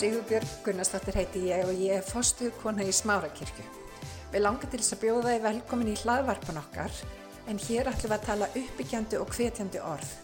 Sigurbjörg 0.00 0.52
Gunnarsdóttir 0.64 1.16
heiti 1.18 1.40
ég 1.50 1.66
og 1.68 1.76
ég 1.76 1.98
er 1.98 2.04
fostuðkona 2.06 2.86
í 2.88 2.92
Smárakirkju. 2.96 3.64
Við 4.32 4.40
langar 4.40 4.70
til 4.72 4.78
þess 4.80 4.94
að 4.94 5.00
bjóða 5.02 5.32
þið 5.34 5.42
velkomin 5.44 5.90
í 5.92 5.96
hlaðvarpan 6.00 6.60
okkar 6.62 6.94
en 7.52 7.58
hér 7.60 7.90
ætlum 7.90 8.08
við 8.08 8.14
að 8.16 8.22
tala 8.24 8.46
uppbyggjandi 8.62 9.18
og 9.20 9.34
hvetjandi 9.34 9.82
orð. 9.84 10.14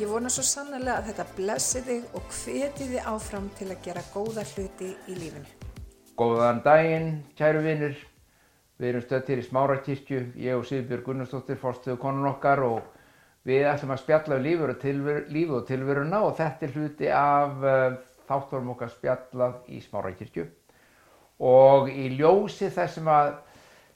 Ég 0.00 0.10
vona 0.10 0.32
svo 0.34 0.42
sannlega 0.48 0.96
að 0.96 1.12
þetta 1.12 1.26
blessi 1.36 1.82
þig 1.86 2.16
og 2.18 2.32
hveti 2.40 2.88
þið 2.88 3.06
áfram 3.12 3.46
til 3.60 3.68
að 3.68 3.84
gera 3.84 4.02
góða 4.16 4.44
hluti 4.48 4.88
í 4.90 5.18
lífinu. 5.20 5.52
Góðan 6.18 6.58
daginn, 6.64 7.06
kæru 7.38 7.60
vinnir. 7.62 7.94
Við 8.82 8.88
erum 8.88 9.04
stödd 9.04 9.30
hér 9.30 9.44
í 9.44 9.44
Smárakirkju, 9.46 10.24
ég 10.42 10.58
og 10.58 10.66
Sigurbjörg 10.66 11.06
Gunnarsdóttir, 11.06 11.60
fórstuðu 11.62 12.00
konun 12.02 12.26
okkar 12.32 12.64
og 12.66 12.82
við 13.46 13.68
ætlum 13.70 13.94
að 13.94 14.02
spjalla 14.02 14.40
um 14.40 14.44
lífið 14.48 15.54
og, 15.54 15.62
tilveruna 15.70 16.24
og 16.26 16.34
þetta 16.40 16.66
er 16.66 16.74
hluti 16.74 17.12
af 17.14 17.62
uh, 17.62 18.02
þátturum 18.28 18.72
okkar 18.74 18.92
spjallað 18.92 19.70
í 19.72 19.80
Smárakirkju. 19.84 20.46
Og 21.44 21.90
í 21.90 22.08
ljósi 22.14 22.70
þess 22.70 22.98
sem 22.98 23.08
að 23.10 23.34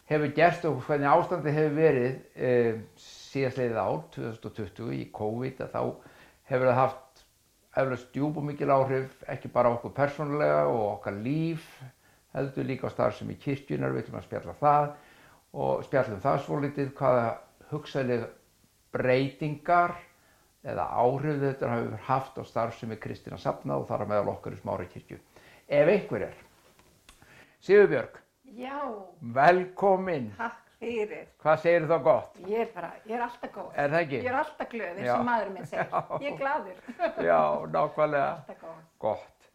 hefur 0.09 0.33
gerst 0.37 0.65
og 0.69 0.81
hvernig 0.87 1.11
ástandi 1.11 1.53
hefur 1.55 1.77
verið 1.77 2.15
uh, 2.17 2.81
síðastleiðið 3.05 3.83
ár, 3.83 4.01
2020 4.17 4.95
í 4.97 5.05
COVID, 5.15 5.63
þá 5.69 5.83
hefur 6.49 6.71
það 6.71 6.81
haft 6.81 7.23
eflust 7.79 8.09
djúb 8.15 8.41
og 8.41 8.49
mikil 8.49 8.73
áhrif, 8.73 9.13
ekki 9.31 9.51
bara 9.53 9.71
okkur 9.77 9.93
persónulega 9.97 10.65
og 10.71 10.83
okkar 10.97 11.21
líf, 11.23 11.67
heldur 12.35 12.67
líka 12.67 12.89
á 12.89 12.95
starfsemi 12.95 13.37
kirkjunar, 13.41 13.93
við 13.95 14.07
ætlum 14.07 14.21
að 14.21 14.27
spjalla 14.27 14.57
það 14.59 14.89
og 15.59 15.85
spjallum 15.87 16.25
það 16.25 16.43
svo 16.45 16.59
litið 16.63 16.91
hvaða 16.99 17.29
hugsaðlega 17.71 18.29
breytingar 18.97 19.95
eða 20.69 20.85
áhrif 21.03 21.41
þetta 21.43 21.71
hafi 21.73 21.99
haft 22.09 22.39
á 22.39 22.43
starfsemi 22.47 22.97
Kristina 23.01 23.39
Sapna 23.41 23.77
og 23.81 23.87
þar 23.89 24.05
að 24.07 24.13
meðal 24.15 24.33
okkar 24.35 24.57
í 24.57 24.61
smári 24.63 24.87
kirkju. 24.93 25.19
Ef 25.69 25.89
einhver 25.95 26.29
er. 26.31 26.37
Sigurbjörg, 27.61 28.19
Já, 28.59 28.79
velkomin. 29.35 30.31
takk 30.39 30.61
fyrir. 30.79 31.27
Hvað 31.43 31.57
segir 31.65 31.87
þá 31.91 31.97
gott? 32.07 32.37
Ég 32.49 32.61
er 32.63 32.69
bara, 32.75 32.93
ég 33.07 33.17
er 33.19 33.25
alltaf 33.27 33.51
góð. 33.55 33.73
Er 33.75 33.91
það 33.91 34.05
ekki? 34.05 34.21
Ég 34.23 34.29
er 34.31 34.39
alltaf 34.39 34.69
glöð, 34.73 35.01
eins 35.03 35.11
og 35.17 35.25
maðurinn 35.27 35.57
minn 35.59 35.67
segir. 35.67 35.91
Já. 35.91 36.21
Ég 36.23 36.31
er 36.33 36.39
gladur. 36.39 36.79
Já, 37.29 37.41
nákvæmlega. 37.75 38.29
alltaf 38.37 38.63
góð. 38.63 38.79
Gott. 39.03 39.49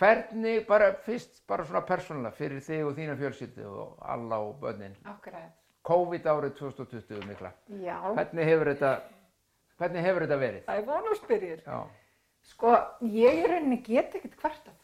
Hvernig, 0.00 0.62
bara 0.68 0.92
fyrst, 1.04 1.42
bara 1.50 1.64
svona 1.68 1.82
persónulega 1.84 2.32
fyrir 2.38 2.62
þig 2.64 2.86
og 2.88 2.94
þína 2.96 3.16
fjölskyldu 3.20 3.66
og 3.68 3.98
alla 4.14 4.38
og 4.46 4.54
börnin. 4.62 4.94
Akkurat. 5.10 5.50
COVID 5.84 6.26
árið 6.28 6.54
2020 6.60 7.26
mikla. 7.28 7.50
Já, 7.82 7.98
Hvernig 8.14 8.48
hefur 8.48 8.70
þetta, 8.72 8.94
hvernig 9.80 10.04
hefur 10.06 10.26
þetta 10.26 10.38
verið? 10.44 10.62
það 10.68 10.78
er 10.82 10.86
vonarspyrjur. 10.92 11.64
Já, 11.66 11.80
Sko, 12.50 12.70
ég 13.04 13.40
í 13.42 13.48
rauninni 13.50 13.76
get 13.84 14.14
ekkert 14.16 14.36
kvartað. 14.40 14.76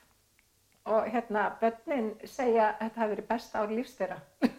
Og 0.87 1.07
hérna, 1.11 1.47
börnin 1.61 2.13
segja 2.29 2.67
að 2.69 2.83
þetta 2.85 3.01
hafi 3.01 3.15
verið 3.15 3.29
besta 3.31 3.63
ár 3.65 3.73
lífs 3.75 3.95
þeirra. 3.99 4.19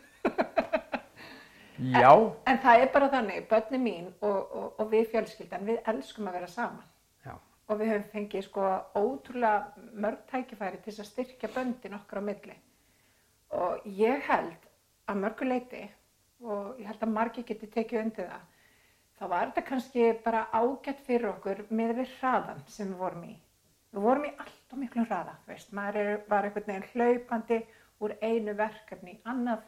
já, 2.01 2.11
En 2.49 2.59
það 2.63 2.81
er 2.83 2.89
bara 2.93 3.09
þannig, 3.13 3.45
börnin 3.51 3.83
mín 3.85 4.07
og, 4.25 4.39
og, 4.57 4.67
og 4.81 4.89
við 4.91 5.05
fjölskyldan, 5.13 5.67
við 5.69 5.79
elskum 5.93 6.27
að 6.31 6.39
vera 6.39 6.49
saman. 6.51 6.83
já, 7.25 7.33
og 7.67 7.79
við 7.79 7.91
höfum 7.93 8.09
fengið 8.15 8.45
sko 8.47 8.65
ótrúlega 8.97 9.87
mörg 9.93 10.25
tækifæri 10.31 10.81
til 10.83 10.95
að 10.97 11.09
styrkja 11.11 11.49
böndin 11.55 11.95
okkar 11.99 12.21
á 12.23 12.27
milli 12.27 12.55
og 13.55 13.85
ég 13.85 14.25
held 14.27 14.67
að 15.07 15.21
mörgu 15.23 15.47
leiti 15.47 15.85
og 16.43 16.79
ég 16.81 16.87
held 16.89 17.03
að 17.05 17.13
margi 17.15 17.43
geti 17.47 17.69
tekið 17.71 18.01
undir 18.03 18.27
það 18.33 18.56
þá 19.17 19.25
var 19.31 19.49
þetta 19.49 19.65
kannski 19.69 20.11
bara 20.25 20.45
ágætt 20.53 21.01
fyrir 21.07 21.31
okkur 21.33 21.63
með 21.69 21.95
við 22.01 22.13
hraðan 22.19 22.61
sem 22.69 22.91
við 22.91 23.01
vorum 23.01 23.25
í. 23.29 23.33
Við 23.95 24.05
vorum 24.05 24.27
í 24.27 24.35
allt 24.43 24.75
og 24.75 24.81
miklu 24.83 25.07
hraða 25.07 25.37
þú 25.45 25.53
veist, 25.53 25.73
maður 25.73 26.13
var 26.29 26.47
einhvern 26.47 26.69
veginn 26.69 26.89
hlaupandi 26.93 27.59
úr 28.03 28.13
einu 28.21 28.53
verkefni 28.57 29.15
í 29.15 29.21
annað 29.31 29.65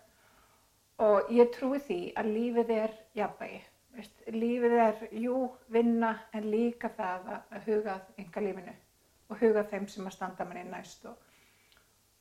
og 0.99 1.31
ég 1.33 1.51
trúi 1.55 1.79
því 1.81 1.99
að 2.19 2.31
lífið 2.35 2.73
er 2.77 2.95
jafnvægi 3.17 3.61
Veist, 3.99 4.19
lífið 4.31 4.75
er, 4.79 4.99
jú, 5.17 5.37
vinna 5.73 6.11
en 6.37 6.45
líka 6.51 6.91
það 6.93 7.31
að, 7.33 7.39
að 7.57 7.65
huga 7.65 7.95
að 7.95 8.21
enga 8.21 8.43
lífinu 8.45 8.75
og 9.29 9.41
huga 9.41 9.63
að 9.63 9.73
þeim 9.73 9.87
sem 9.89 10.05
að 10.05 10.15
standa 10.15 10.45
manni 10.45 10.65
næst 10.69 11.07
og, 11.09 11.17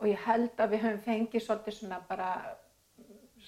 og 0.00 0.08
ég 0.08 0.24
held 0.24 0.62
að 0.62 0.72
við 0.72 0.82
höfum 0.86 1.04
fengið 1.04 1.44
svolítið 1.44 1.76
svona 1.76 2.00
bara 2.08 2.30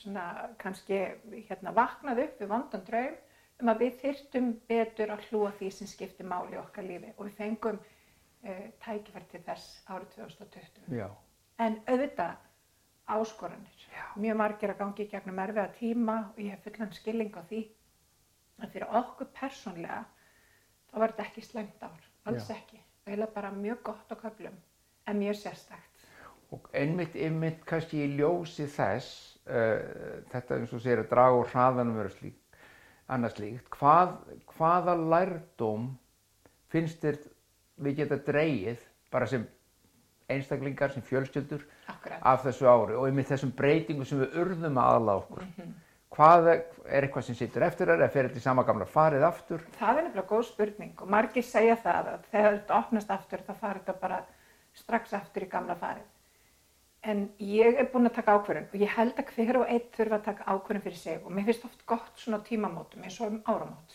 svona 0.00 0.26
kannski 0.60 1.00
hérna 1.48 1.72
vaknað 1.76 2.22
upp 2.26 2.44
við 2.44 2.52
vondan 2.52 2.84
draum 2.86 3.16
um 3.60 3.72
að 3.72 3.82
við 3.84 3.96
þyrftum 4.02 4.52
betur 4.68 5.14
að 5.14 5.24
hlúa 5.28 5.50
því 5.58 5.70
sem 5.76 5.90
skiptir 5.90 6.28
máli 6.28 6.56
í 6.56 6.60
okkar 6.60 6.86
lífi 6.86 7.14
og 7.16 7.26
við 7.26 7.34
fengum 7.38 7.80
uh, 7.80 8.66
tækifæri 8.84 9.26
til 9.32 9.42
þess 9.48 9.82
árið 9.88 10.14
2020 10.16 10.96
já, 11.00 11.08
en 11.60 11.80
auðvitað 11.86 12.38
áskoranir. 13.10 13.84
Mjög 14.20 14.38
margir 14.38 14.72
að 14.72 14.80
gangi 14.84 15.04
í 15.04 15.10
gegnum 15.10 15.42
erfiða 15.42 15.68
tíma 15.78 16.16
og 16.30 16.40
ég 16.42 16.54
hef 16.54 16.66
fullan 16.66 16.92
skilning 16.94 17.34
á 17.34 17.42
því 17.48 17.60
að 18.60 18.74
fyrir 18.74 18.96
okkur 19.00 19.30
persónlega 19.36 20.00
þá 20.90 20.96
var 21.02 21.14
þetta 21.14 21.26
ekki 21.26 21.44
slæmt 21.46 21.84
ár, 21.86 22.08
alls 22.28 22.50
Já. 22.50 22.56
ekki. 22.56 22.80
Það 23.04 23.14
er 23.16 23.32
bara 23.34 23.52
mjög 23.54 23.82
gott 23.88 24.12
á 24.12 24.16
köflum 24.20 24.58
en 25.08 25.18
mjög 25.18 25.40
sérstakt. 25.42 25.86
og 26.50 26.66
einmitt, 26.74 27.14
einmitt 27.14 27.60
kannski 27.62 28.00
í 28.02 28.16
ljósi 28.18 28.64
þess, 28.66 29.36
uh, 29.46 30.18
þetta 30.32 30.56
eins 30.56 30.72
og 30.74 30.80
segir 30.82 31.04
að 31.04 31.12
draga 31.12 31.36
úr 31.38 31.50
hraðanum 31.52 31.98
verið 32.00 32.16
slík, 32.16 32.39
annars 33.10 33.36
slíkt, 33.36 33.68
hvað, 33.74 34.14
hvaða 34.54 34.94
lærdóm 34.98 35.90
finnst 36.70 37.02
þér 37.02 37.18
við 37.80 38.02
geta 38.02 38.18
dreigið 38.26 38.82
bara 39.10 39.26
sem 39.30 39.46
einstaklingar, 40.30 40.92
sem 40.94 41.02
fjölskyldur 41.02 41.64
Akkurat. 41.90 42.20
af 42.22 42.44
þessu 42.44 42.68
ári 42.70 42.94
og 42.94 43.08
einmitt 43.08 43.30
þessum 43.32 43.52
breytingum 43.56 44.06
sem 44.06 44.20
við 44.22 44.36
urðum 44.44 44.78
að 44.78 44.90
aðla 44.94 45.16
okkur. 45.24 45.46
Hvað 46.10 46.48
er, 46.50 46.62
eitthvað 47.00 47.26
sem 47.26 47.38
situr 47.38 47.64
eftir 47.66 47.90
þér, 47.90 48.00
eða 48.02 48.12
fer 48.14 48.28
þetta 48.28 48.40
í 48.40 48.44
sama 48.44 48.64
gamla 48.66 48.86
farið 48.90 49.26
aftur? 49.26 49.66
Það 49.78 49.98
er 49.98 50.06
nefnilega 50.06 50.30
góð 50.30 50.46
spurning 50.48 51.02
og 51.02 51.10
margir 51.14 51.46
segja 51.46 51.76
það 51.82 52.12
að 52.14 52.24
þegar 52.32 52.56
þetta 52.56 52.78
opnast 52.78 53.12
aftur 53.14 53.44
þá 53.46 53.52
farið 53.52 53.84
þetta 53.84 54.00
bara 54.02 54.18
strax 54.80 55.14
aftur 55.18 55.46
í 55.46 55.50
gamla 55.50 55.76
farið. 55.78 56.08
En 57.00 57.24
ég 57.40 57.78
er 57.80 57.88
búin 57.88 58.10
að 58.10 58.18
taka 58.18 58.36
ákvörðun 58.36 58.68
og 58.68 58.82
ég 58.82 58.92
held 58.92 59.20
að 59.20 59.30
hver 59.32 59.58
og 59.62 59.70
einn 59.72 59.86
þurfa 59.94 60.18
að 60.18 60.26
taka 60.26 60.46
ákvörðun 60.52 60.84
fyrir 60.84 61.00
sig 61.00 61.22
og 61.24 61.32
mér 61.32 61.46
finnst 61.46 61.64
oft 61.64 61.84
gott 61.88 62.20
svona 62.20 62.42
tímamótum 62.44 63.06
eins 63.06 63.16
og 63.20 63.30
um 63.32 63.38
áramót 63.48 63.94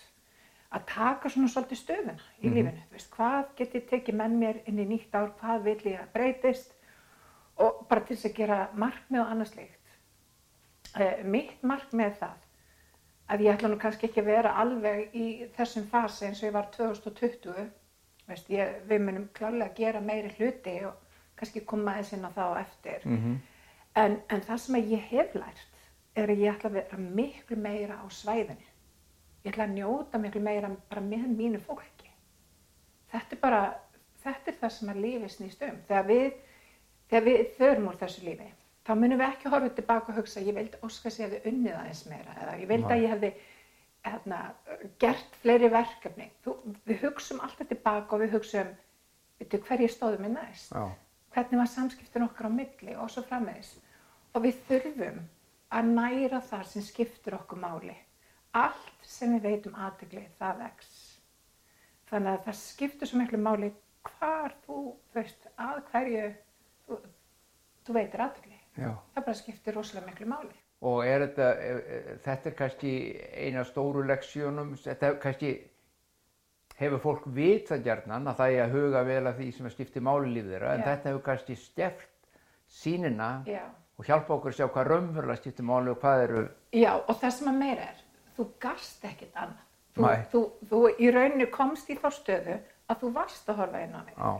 að 0.75 0.87
taka 0.89 1.29
svona 1.29 1.51
svolítið 1.53 1.79
stöðuna 1.79 2.15
í 2.41 2.49
lífinu. 2.49 2.81
Þú 2.89 2.97
veist, 2.97 3.11
hvað 3.13 3.51
get 3.59 3.77
ég 3.77 3.85
tekið 3.91 4.17
menn 4.21 4.39
mér 4.41 4.57
inn 4.65 4.81
í 4.81 4.87
nýtt 4.89 5.13
ár, 5.15 5.29
hvað 5.39 5.69
vil 5.69 5.77
ég 5.91 6.01
að 6.01 6.11
breytist 6.17 6.73
og 7.61 7.85
bara 7.89 8.03
til 8.03 8.17
þess 8.17 8.31
að 8.31 8.35
gera 8.41 8.57
markmið 8.73 9.21
og 9.21 9.31
annað 9.31 9.51
slíkt. 9.53 9.95
Uh, 10.95 11.21
mitt 11.29 11.63
markmið 11.63 12.09
er 12.09 12.19
það 12.19 12.43
að 13.35 13.45
ég 13.45 13.55
ætla 13.55 13.71
nú 13.71 13.79
kannski 13.81 14.09
ekki 14.09 14.23
að 14.25 14.31
vera 14.33 14.57
alveg 14.65 15.15
í 15.15 15.29
þessum 15.55 15.87
fasi 15.93 16.27
eins 16.27 16.41
og 16.41 16.49
ég 16.49 16.57
var 16.57 16.69
2020 16.73 17.69
Veist, 18.25 18.47
ég, 18.49 18.79
við 18.89 19.03
munum 19.05 19.25
klálega 19.37 19.75
gera 19.77 20.01
meiri 20.01 20.31
hluti 20.39 20.79
og 20.87 21.04
kannski 21.35 21.63
koma 21.65 21.93
aðeins 21.93 22.13
inn 22.15 22.27
á 22.27 22.31
það 22.35 22.51
á 22.51 22.55
eftir. 22.61 23.05
-hmm. 23.05 23.37
en, 24.03 24.19
en 24.29 24.41
það 24.41 24.57
sem 24.57 24.75
ég 24.75 25.07
hef 25.11 25.35
lært 25.35 25.81
er 26.15 26.29
að 26.29 26.43
ég 26.43 26.53
ætla 26.53 26.69
að 26.69 26.77
vera 26.79 26.97
miklu 26.97 27.57
meira 27.57 27.95
á 27.99 28.05
svæðinu. 28.09 28.67
Ég 29.43 29.51
ætla 29.51 29.63
að 29.63 29.75
njóta 29.77 30.17
miklu 30.17 30.41
meira 30.41 30.75
bara 30.89 31.01
með 31.01 31.27
mínu 31.37 31.59
fólki. 31.59 32.11
Þetta 33.11 33.35
er 33.35 33.39
bara 33.41 33.63
þetta 34.23 34.51
er 34.51 34.59
það 34.61 34.69
sem 34.69 34.89
að 34.89 35.01
lífi 35.01 35.29
snýst 35.29 35.61
um. 35.61 35.81
Þegar 35.87 36.05
við, 36.07 36.31
þegar 37.09 37.25
við 37.25 37.49
förum 37.57 37.87
úr 37.87 37.99
þessu 37.99 38.23
lífi 38.25 38.51
þá 38.85 38.93
munum 38.99 39.21
við 39.21 39.31
ekki 39.31 39.51
horfa 39.51 39.71
tilbaka 39.73 40.11
og 40.13 40.19
hugsa 40.19 40.43
ég 40.45 40.55
vildi 40.55 40.79
óska 40.85 41.11
sér 41.13 41.29
að 41.29 41.35
við 41.35 41.47
unnið 41.51 41.77
aðeins 41.79 42.01
meira 42.09 42.35
eða 42.41 42.57
ég 42.61 42.67
vildi 42.69 42.93
að 42.93 43.03
ég 43.03 43.13
hefði 43.15 43.31
hérna, 44.05 44.41
gert 45.01 45.39
fleiri 45.41 45.69
verkefni. 45.73 46.27
Þú, 46.45 46.53
við 46.85 47.07
hugsum 47.07 47.41
alltaf 47.41 47.69
tilbaka 47.71 48.15
og 48.15 48.21
við 48.21 48.35
hugsum 48.37 48.69
veitu, 49.39 49.61
hverju 49.65 49.89
stóðum 49.89 50.27
við 50.27 50.35
næst? 50.35 50.69
Já, 50.69 50.83
hvernig 51.35 51.59
var 51.59 51.67
samskiptin 51.67 52.23
okkar 52.25 52.47
á 52.47 52.51
milli 52.51 52.95
og 52.95 53.09
svo 53.11 53.23
framvegis. 53.27 53.75
Og 54.33 54.43
við 54.45 54.59
þurfum 54.69 55.21
að 55.75 55.89
næra 55.97 56.41
það 56.43 56.67
sem 56.71 56.85
skiptir 56.85 57.35
okkur 57.35 57.59
máli. 57.59 57.95
Allt 58.55 59.03
sem 59.03 59.33
við 59.35 59.49
veitum 59.49 59.75
aðtegli 59.75 60.23
það 60.39 60.61
vex. 60.63 60.93
Þannig 62.09 62.31
að 62.31 62.45
það 62.47 62.59
skiptir 62.61 63.11
svo 63.11 63.19
miklu 63.19 63.41
máli 63.41 63.71
hvar 64.05 64.53
þú 64.65 64.81
veist 65.15 65.47
að 65.57 65.81
hverju 65.91 66.25
þú, 66.85 66.99
þú 67.87 67.95
veitir 67.97 68.23
aðtegli 68.27 68.59
já. 68.77 68.91
það 69.15 69.25
bara 69.25 69.39
skiptir 69.41 69.75
rosalega 69.75 70.11
miklu 70.11 70.29
máli. 70.29 70.55
Og 70.85 70.99
er 71.07 71.25
þetta, 71.25 71.47
e- 71.65 71.83
e- 71.97 72.17
þetta 72.23 72.49
er 72.49 72.55
kannski 72.59 72.91
eina 73.33 73.63
stóru 73.65 74.03
leksjónum, 74.05 74.75
þetta 74.77 75.07
er 75.07 75.19
kannski 75.23 75.51
hefur 76.79 77.01
fólk 77.03 77.25
vita 77.35 77.77
gjarnan 77.79 78.27
að 78.27 78.41
það 78.41 78.55
er 78.55 78.63
að 78.65 78.75
huga 78.75 79.03
vel 79.07 79.23
að 79.23 79.39
því 79.39 79.49
sem 79.55 79.69
að 79.69 79.75
skipti 79.77 80.03
máli 80.03 80.31
líf 80.33 80.47
þeirra, 80.49 80.73
en 80.75 80.83
þetta 80.83 81.09
hefur 81.11 81.25
kannski 81.29 81.57
steft 81.59 82.31
sínina 82.67 83.29
og 83.95 84.07
hjálpa 84.07 84.35
okkur 84.35 84.51
að 84.51 84.57
sjá 84.59 84.67
hvað 84.67 84.89
raunverulega 84.91 85.41
skipti 85.41 85.65
máli 85.65 85.93
og 85.93 86.01
hvað 86.01 86.23
eru, 86.25 86.47
já 86.75 86.91
og 86.97 87.13
það 87.21 87.35
sem 87.37 87.51
að 87.51 87.61
meira 87.61 87.89
er 87.91 88.01
þú 88.35 88.47
gast 88.65 89.05
ekkit 89.07 89.37
annað. 89.39 89.61
Þú, 89.95 90.07
þú, 90.31 90.41
þú 90.69 90.79
í 90.99 91.11
rauninu 91.15 91.45
komst 91.53 91.91
í 91.93 91.95
þá 91.95 92.09
stöðu 92.11 92.57
að 92.91 93.03
þú 93.03 93.11
varst 93.15 93.47
að 93.51 93.61
horfa 93.61 93.83
inn 93.85 93.95
á 93.95 94.01
mig 94.03 94.17
á, 94.19 94.31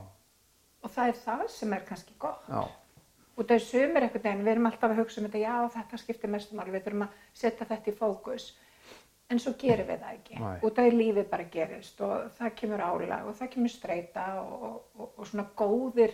og 0.84 0.92
það 0.92 1.14
er 1.14 1.22
það 1.22 1.46
sem 1.54 1.78
er 1.78 1.86
kannski 1.88 2.18
gott. 2.20 2.44
Já, 2.52 2.66
út 3.40 3.52
af 3.56 3.64
sumir 3.64 4.04
einhvern 4.04 4.26
veginn, 4.26 4.44
við 4.44 4.52
erum 4.52 4.68
alltaf 4.70 4.92
að 4.92 5.00
hugsa 5.00 5.22
um 5.22 5.30
þetta, 5.30 5.44
já 5.46 5.78
þetta 5.78 6.02
skiptir 6.02 6.34
mestum 6.34 6.60
alveg, 6.60 6.76
við 6.76 6.86
þurfum 6.90 7.06
að 7.08 7.24
setja 7.40 7.70
þetta 7.72 7.92
í 7.92 7.96
fókus, 8.02 8.50
en 9.32 9.42
svo 9.42 9.54
gerum 9.60 9.88
við 9.90 10.02
það 10.04 10.16
ekki, 10.20 10.40
Nei. 10.42 10.58
út 10.68 10.80
af 10.82 10.94
lífið 10.94 11.30
bara 11.32 11.46
gerist 11.54 12.02
og 12.06 12.32
það 12.38 12.56
kemur 12.60 12.84
álag 12.86 13.30
og 13.30 13.38
það 13.40 13.52
kemur 13.56 13.74
streyta 13.74 14.26
og, 14.42 14.66
og, 14.96 15.08
og 15.16 15.30
svona 15.30 15.46
góðir, 15.58 16.14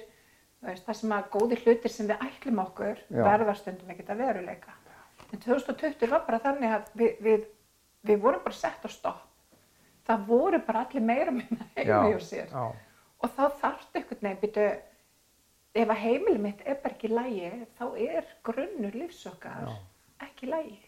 veist, 0.64 0.86
það 0.86 1.00
sem 1.02 1.16
að 1.18 1.32
góðir 1.34 1.64
hlutir 1.66 1.94
sem 1.96 2.12
við 2.12 2.24
ætlum 2.28 2.62
okkur 2.64 3.02
Já. 3.10 3.24
verða 3.26 3.58
stundum 3.60 3.92
ekkert 3.92 4.14
að 4.14 4.24
veruleika. 4.26 4.78
En 5.32 5.44
2020 5.44 6.12
var 6.12 6.24
bara 6.28 6.40
þannig 6.44 6.78
að 6.78 6.88
við, 7.02 7.20
við, 7.24 7.44
við 8.08 8.24
vorum 8.24 8.46
bara 8.46 8.58
sett 8.58 8.88
á 8.88 8.90
stopp. 8.92 9.28
Það 10.08 10.24
voru 10.28 10.60
bara 10.66 10.86
allir 10.86 11.04
meira 11.06 11.32
minna 11.36 11.68
heima 11.76 12.00
hjá 12.10 12.24
sér 12.26 12.48
já, 12.50 12.64
og 13.22 13.36
þá 13.36 13.44
þarftu 13.62 14.00
einhvern 14.00 14.26
veginn 14.26 14.42
býtu 14.42 14.64
ef 15.78 15.92
að 15.94 16.02
heimili 16.02 16.42
mitt 16.42 16.64
er 16.66 16.80
bara 16.84 16.96
ekki 16.96 17.12
lægi 17.12 17.52
þá 17.78 17.86
er 18.02 18.32
grunnur 18.44 18.98
lífsokkar 18.98 19.68
Já. 19.68 19.76
ekki 20.26 20.50
lægi 20.50 20.80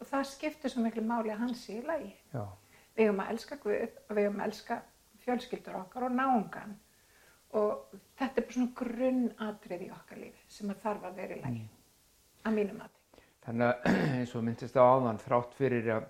og 0.00 0.08
það 0.10 0.26
skiptir 0.30 0.72
svo 0.72 0.84
miklu 0.84 1.04
máli 1.06 1.32
að 1.32 1.42
hann 1.44 1.54
sé 1.56 1.78
í 1.80 1.84
lægi 1.86 2.12
já, 2.32 2.42
við 2.96 3.06
eigum 3.06 3.22
að 3.24 3.32
elska 3.34 3.60
Guð 3.62 4.00
og 4.08 4.16
við 4.16 4.24
eigum 4.24 4.42
að 4.42 4.50
elska 4.50 4.80
fjölskyldur 5.24 5.78
okkar 5.80 6.08
og 6.08 6.16
náungan 6.16 6.76
og 7.56 7.96
þetta 8.18 8.40
er 8.40 8.44
bara 8.44 8.56
svona 8.58 8.76
grunnatrið 8.80 9.86
í 9.86 9.94
okkar 9.94 10.20
lífi 10.20 10.44
sem 10.58 10.70
að 10.72 10.82
þarf 10.84 11.08
að 11.08 11.22
vera 11.22 11.38
í 11.38 11.42
lægi 11.44 11.64
að 12.46 12.58
mínum 12.58 12.82
mati. 12.82 13.24
Þannig 13.46 13.72
að 13.72 13.96
eins 14.18 14.36
og 14.36 14.46
myndist 14.46 14.78
á 14.78 14.82
áðan 14.84 15.22
þrátt 15.22 15.56
fyrir 15.56 15.90
að, 15.96 16.06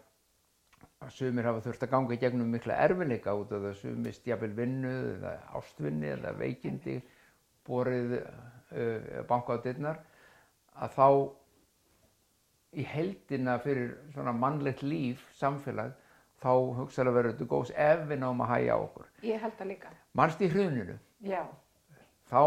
að 1.05 1.15
sumir 1.19 1.49
hafa 1.49 1.65
þurft 1.67 1.87
að 1.87 1.93
ganga 1.95 2.17
í 2.17 2.21
gegnum 2.21 2.53
mikla 2.53 2.81
erfileika 2.87 3.37
út 3.37 3.55
af 3.57 3.65
það 3.69 3.79
sumist 3.81 4.29
jafnvel 4.29 4.53
vinnu 4.57 4.95
eða 5.15 5.35
ástvinni 5.59 6.13
eða 6.15 6.35
veikindi 6.41 6.99
borið 7.67 8.19
uh, 8.19 9.25
banka 9.29 9.59
á 9.59 9.65
dyrnar 9.65 10.01
að 10.77 10.97
þá 10.97 11.09
í 12.75 12.85
heldina 12.87 13.59
fyrir 13.63 13.93
svona 14.15 14.33
mannlegt 14.37 14.83
líf, 14.83 15.23
samfélag 15.39 15.93
þá 16.43 16.51
hugsaðlega 16.81 17.17
verður 17.17 17.35
þetta 17.37 17.51
góðs 17.53 17.71
ef 17.77 18.03
við 18.11 18.19
náum 18.23 18.43
að 18.45 18.51
hægja 18.55 18.75
á 18.77 18.79
okkur. 18.83 19.07
ég 19.23 19.41
held 19.41 19.61
að 19.61 19.71
líka 19.73 19.93
Manst 20.17 20.41
í 20.41 20.49
hruninu, 20.49 20.99
já, 21.21 21.43
þá, 22.31 22.41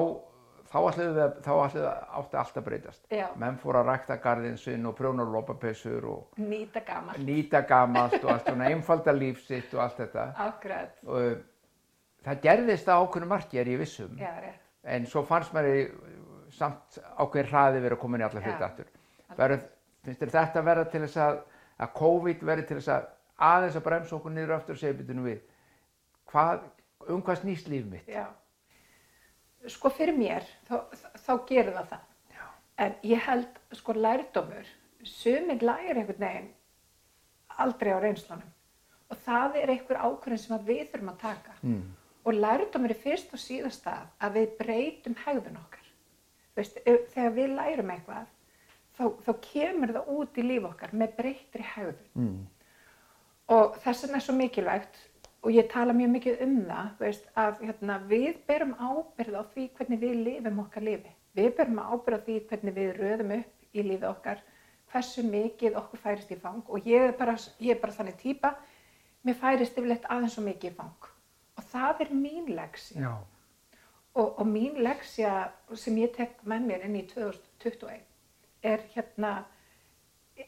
þá 0.70 0.78
ætluðum 0.90 1.16
við, 1.16 1.24
að- 1.24 1.40
þá 1.46 1.52
ætluðum 1.54 1.86
við 1.86 2.18
átti 2.20 2.38
allt 2.42 2.58
að 2.58 2.64
breytast. 2.68 3.04
já, 3.12 3.28
Menn 3.38 3.58
fór 3.58 3.76
að 3.80 3.86
rækta 3.90 4.18
garðin 4.22 4.58
sinn 4.58 4.86
og 4.86 4.96
prjóna 4.98 5.26
lopapessur 5.26 6.06
og 6.06 6.28
nýta 6.38 6.82
gaman 6.86 7.16
nýta 7.26 7.62
gamalt 7.68 8.24
og 8.24 8.30
allt 8.32 8.46
svona 8.50 8.70
einfalda 8.70 9.12
líf 9.14 9.46
sitt 9.48 9.74
og 9.74 9.80
allt 9.82 9.98
þetta. 9.98 10.34
akkurat, 10.38 10.98
Og 11.06 11.38
það 12.26 12.42
gerðist 12.42 12.88
á 12.90 12.98
ákveðnu 13.02 13.28
marki 13.28 13.58
er 13.60 13.66
ég 13.66 13.80
vissum. 13.80 14.16
já, 14.18 14.34
rétt 14.42 14.66
En 14.84 15.06
svo 15.06 15.24
fannst 15.26 15.52
mér 15.54 15.66
í, 15.66 15.92
samt 16.52 16.98
ákveðin 17.20 17.50
hraði 17.52 17.82
verið 17.82 17.98
að 17.98 18.00
koma 18.00 18.16
inn 18.18 18.22
í 18.22 18.26
alla 18.30 18.42
hluti 18.42 18.64
aftur. 18.64 18.86
Verð, 19.38 19.64
finnst 20.06 20.22
þér 20.24 20.34
þetta 20.36 20.66
verða 20.66 20.90
til 20.92 21.02
þess 21.06 21.22
að, 21.24 21.40
að 21.80 21.96
COVID 22.00 22.44
verði 22.50 22.68
til 22.70 22.78
þess 22.80 22.92
að 22.96 23.08
aðeins 23.50 23.80
að 23.80 23.86
bremsa 23.88 24.16
okkur 24.18 24.36
niður 24.36 24.56
aftur 24.58 24.76
og 24.76 24.82
segja 24.82 24.98
byrjunum 25.00 25.30
við. 25.30 25.42
Hvað, 26.30 26.68
um 27.08 27.24
hvað 27.26 27.42
snýst 27.42 27.72
líf 27.72 27.88
mitt? 27.90 28.08
Já. 28.10 28.28
Sko 29.70 29.92
fyrir 29.92 30.16
mér, 30.16 30.46
þá, 30.70 30.76
þá 31.20 31.34
gerir 31.50 31.76
það 31.76 31.90
það. 31.94 32.06
Já. 32.36 32.46
En 32.86 32.96
ég 33.10 33.26
held, 33.28 33.60
sko 33.76 33.96
lærdómur, 33.98 34.72
sumir 35.04 35.64
læri 35.64 35.98
einhvern 35.98 36.24
veginn 36.24 36.50
aldrei 37.60 37.92
á 37.96 38.00
reynslunum. 38.00 38.56
Og 39.10 39.22
það 39.26 39.58
er 39.64 39.74
einhver 39.74 40.00
ákvörðin 40.00 40.42
sem 40.44 40.68
við 40.68 40.84
þurfum 40.92 41.14
að 41.14 41.22
taka. 41.24 41.56
Mm. 41.64 41.82
Og 42.28 42.36
lærdómur 42.36 42.94
er 42.94 43.02
fyrst 43.04 43.34
og 43.34 43.42
síðast 43.42 43.88
að 43.90 44.06
að 44.26 44.38
við 44.38 44.56
breytum 44.60 45.18
hegðun 45.26 45.60
okkar. 45.60 45.88
Veist, 46.56 46.80
þegar 46.86 47.36
við 47.36 47.56
lærum 47.56 47.92
eitthvað, 47.94 48.28
þá, 49.00 49.06
þá 49.26 49.32
kemur 49.46 49.94
það 49.96 50.10
út 50.16 50.40
í 50.40 50.46
líf 50.46 50.68
okkar 50.70 50.96
með 51.02 51.14
breytri 51.20 51.68
hegðun. 51.74 52.10
Mm. 52.20 52.42
Og 53.56 53.80
þess 53.84 54.06
vegna 54.06 54.20
er 54.20 54.26
svo 54.26 54.36
mikilvægt 54.38 55.00
og 55.40 55.56
ég 55.56 55.70
tala 55.72 55.96
mjög 55.96 56.12
mikið 56.18 56.42
um 56.46 56.58
það, 56.68 56.90
veist, 57.00 57.30
að 57.40 57.64
hérna, 57.64 57.98
við 58.12 58.42
berum 58.50 58.76
ábyrð 58.76 59.40
á 59.40 59.44
því 59.54 59.68
hvernig 59.78 60.02
við 60.04 60.18
lifum 60.28 60.64
okkar 60.66 60.86
lifi. 60.86 61.14
Við 61.38 61.50
berum 61.58 61.80
ábyrð 61.80 62.20
á 62.20 62.26
því 62.28 62.38
hvernig 62.50 62.76
við 62.76 62.92
röðum 63.00 63.36
upp 63.40 63.70
í 63.72 63.86
lífi 63.86 64.10
okkar, 64.10 64.44
hversu 64.92 65.24
mikið 65.24 65.80
okkur 65.80 66.04
færist 66.04 66.34
í 66.34 66.40
fang 66.42 66.62
og 66.68 66.88
ég 66.90 67.12
er 67.12 67.18
bara, 67.18 67.38
ég 67.62 67.78
er 67.78 67.82
bara 67.82 67.96
þannig 67.96 68.20
típa, 68.20 68.56
mér 69.24 69.38
færist 69.40 69.78
yfirleitt 69.78 70.08
aðeins 70.10 70.36
svo 70.36 70.44
mikið 70.44 70.74
í 70.74 70.76
fang. 70.76 71.10
Og 71.60 71.68
það 71.72 72.06
er 72.06 72.14
mín 72.16 72.52
leksi 72.58 73.00
og, 73.06 73.24
og 74.28 74.46
mín 74.50 74.80
leksja 74.84 75.34
sem 75.78 75.98
ég 76.02 76.14
tek 76.18 76.40
með 76.44 76.68
mér 76.68 76.88
inn 76.88 77.00
í 77.00 77.06
2021 77.14 78.09
er 78.64 78.84
hérna 78.94 79.34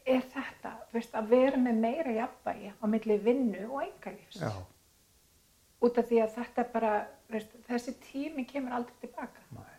er 0.07 0.23
þetta, 0.31 0.75
þú 0.89 0.97
veist, 0.97 1.15
að 1.15 1.33
vera 1.33 1.59
með 1.59 1.81
meira 1.83 2.13
jafnvægi 2.15 2.71
á 2.79 2.85
milli 2.87 3.17
vinnu 3.25 3.65
og 3.67 3.81
engalífs. 3.83 4.39
Já. 4.39 4.51
Út 5.81 5.97
af 5.97 6.07
því 6.07 6.21
að 6.23 6.35
þetta 6.37 6.63
er 6.63 6.69
bara, 6.71 6.91
veist, 7.31 7.55
þessi 7.67 7.95
tími 8.05 8.45
kemur 8.47 8.77
aldrei 8.77 8.95
tilbaka. 9.01 9.43
Nei. 9.57 9.71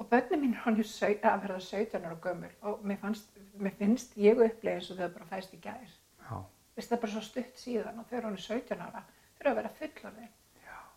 Og 0.00 0.08
börnum 0.08 0.40
mín 0.44 0.54
er 0.54 0.62
hann 0.64 0.78
að 0.80 1.42
verða 1.42 1.60
17 1.60 2.04
ára 2.06 2.18
gömur 2.24 2.52
og 2.64 2.84
mér, 2.84 3.00
fannst, 3.02 3.34
mér 3.60 3.74
finnst 3.76 4.14
ég 4.16 4.38
upplega 4.40 4.78
eins 4.78 4.90
og 4.92 5.00
þau 5.00 5.08
bara 5.16 5.28
fæst 5.28 5.56
í. 5.56 5.60
Veist, 5.60 6.88
það 6.88 6.96
er 6.96 7.02
bara 7.02 7.12
svo 7.12 7.24
stutt 7.24 7.58
síðan 7.60 7.98
og 8.00 8.06
þau 8.08 8.16
eru 8.18 8.30
hann 8.30 8.38
17 8.40 8.80
ára, 8.80 9.02
þau 9.34 9.42
eru 9.42 9.50
að 9.50 9.58
vera 9.60 9.72
fullorðin. 9.80 10.30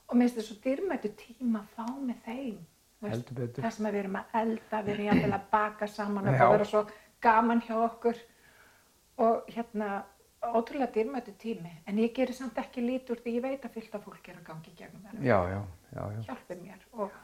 Og 0.07 0.15
mér 0.15 0.29
finnst 0.29 0.37
þetta 0.37 0.47
svo 0.47 0.57
dýrmættu 0.63 1.11
tíma 1.19 1.63
að 1.63 1.73
fá 1.75 1.85
með 1.97 2.21
þeim. 2.27 2.61
Sem 3.03 3.87
að 3.87 3.95
við 3.95 3.99
erum 4.03 4.17
að 4.19 4.37
elda, 4.41 4.81
við 4.81 4.93
erum 4.93 5.09
jafnvel 5.09 5.35
að 5.37 5.49
baka 5.51 5.89
saman 5.91 6.29
og 6.29 6.39
það 6.39 6.53
vera 6.55 6.67
svo 6.69 6.83
gaman 7.23 7.63
hjá 7.65 7.75
okkur. 7.77 8.21
Og 9.23 9.51
hérna, 9.53 9.89
ótrúlega 10.43 10.91
dýrmættu 10.95 11.33
tími. 11.39 11.71
En 11.87 11.99
ég 12.01 12.13
gerir 12.15 12.35
samt 12.35 12.57
ekki 12.59 12.83
lít 12.83 13.11
úr 13.13 13.21
því 13.21 13.35
ég 13.37 13.45
veit 13.45 13.65
að 13.65 13.75
fylgta 13.77 14.01
fólk 14.03 14.29
er 14.29 14.39
að 14.39 14.47
gangi 14.49 14.73
gegnum 14.77 15.05
það. 15.05 15.21
Já, 15.23 15.37
já, 15.51 15.59
já, 15.93 16.03
já. 16.15 16.21
Hjálpi 16.29 16.57
mér. 16.61 16.87
Og, 16.97 17.19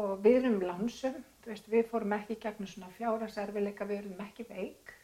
og 0.00 0.10
við 0.24 0.40
erum 0.42 0.58
lánsum, 0.64 1.20
þú 1.44 1.52
veist, 1.52 1.70
við 1.72 1.86
fórum 1.92 2.16
ekki 2.18 2.38
gegnum 2.42 2.70
svona 2.70 2.90
fjárhagserfileika, 2.98 3.88
við 3.88 4.02
erum 4.02 4.24
ekki 4.26 4.48
veik. 4.50 4.94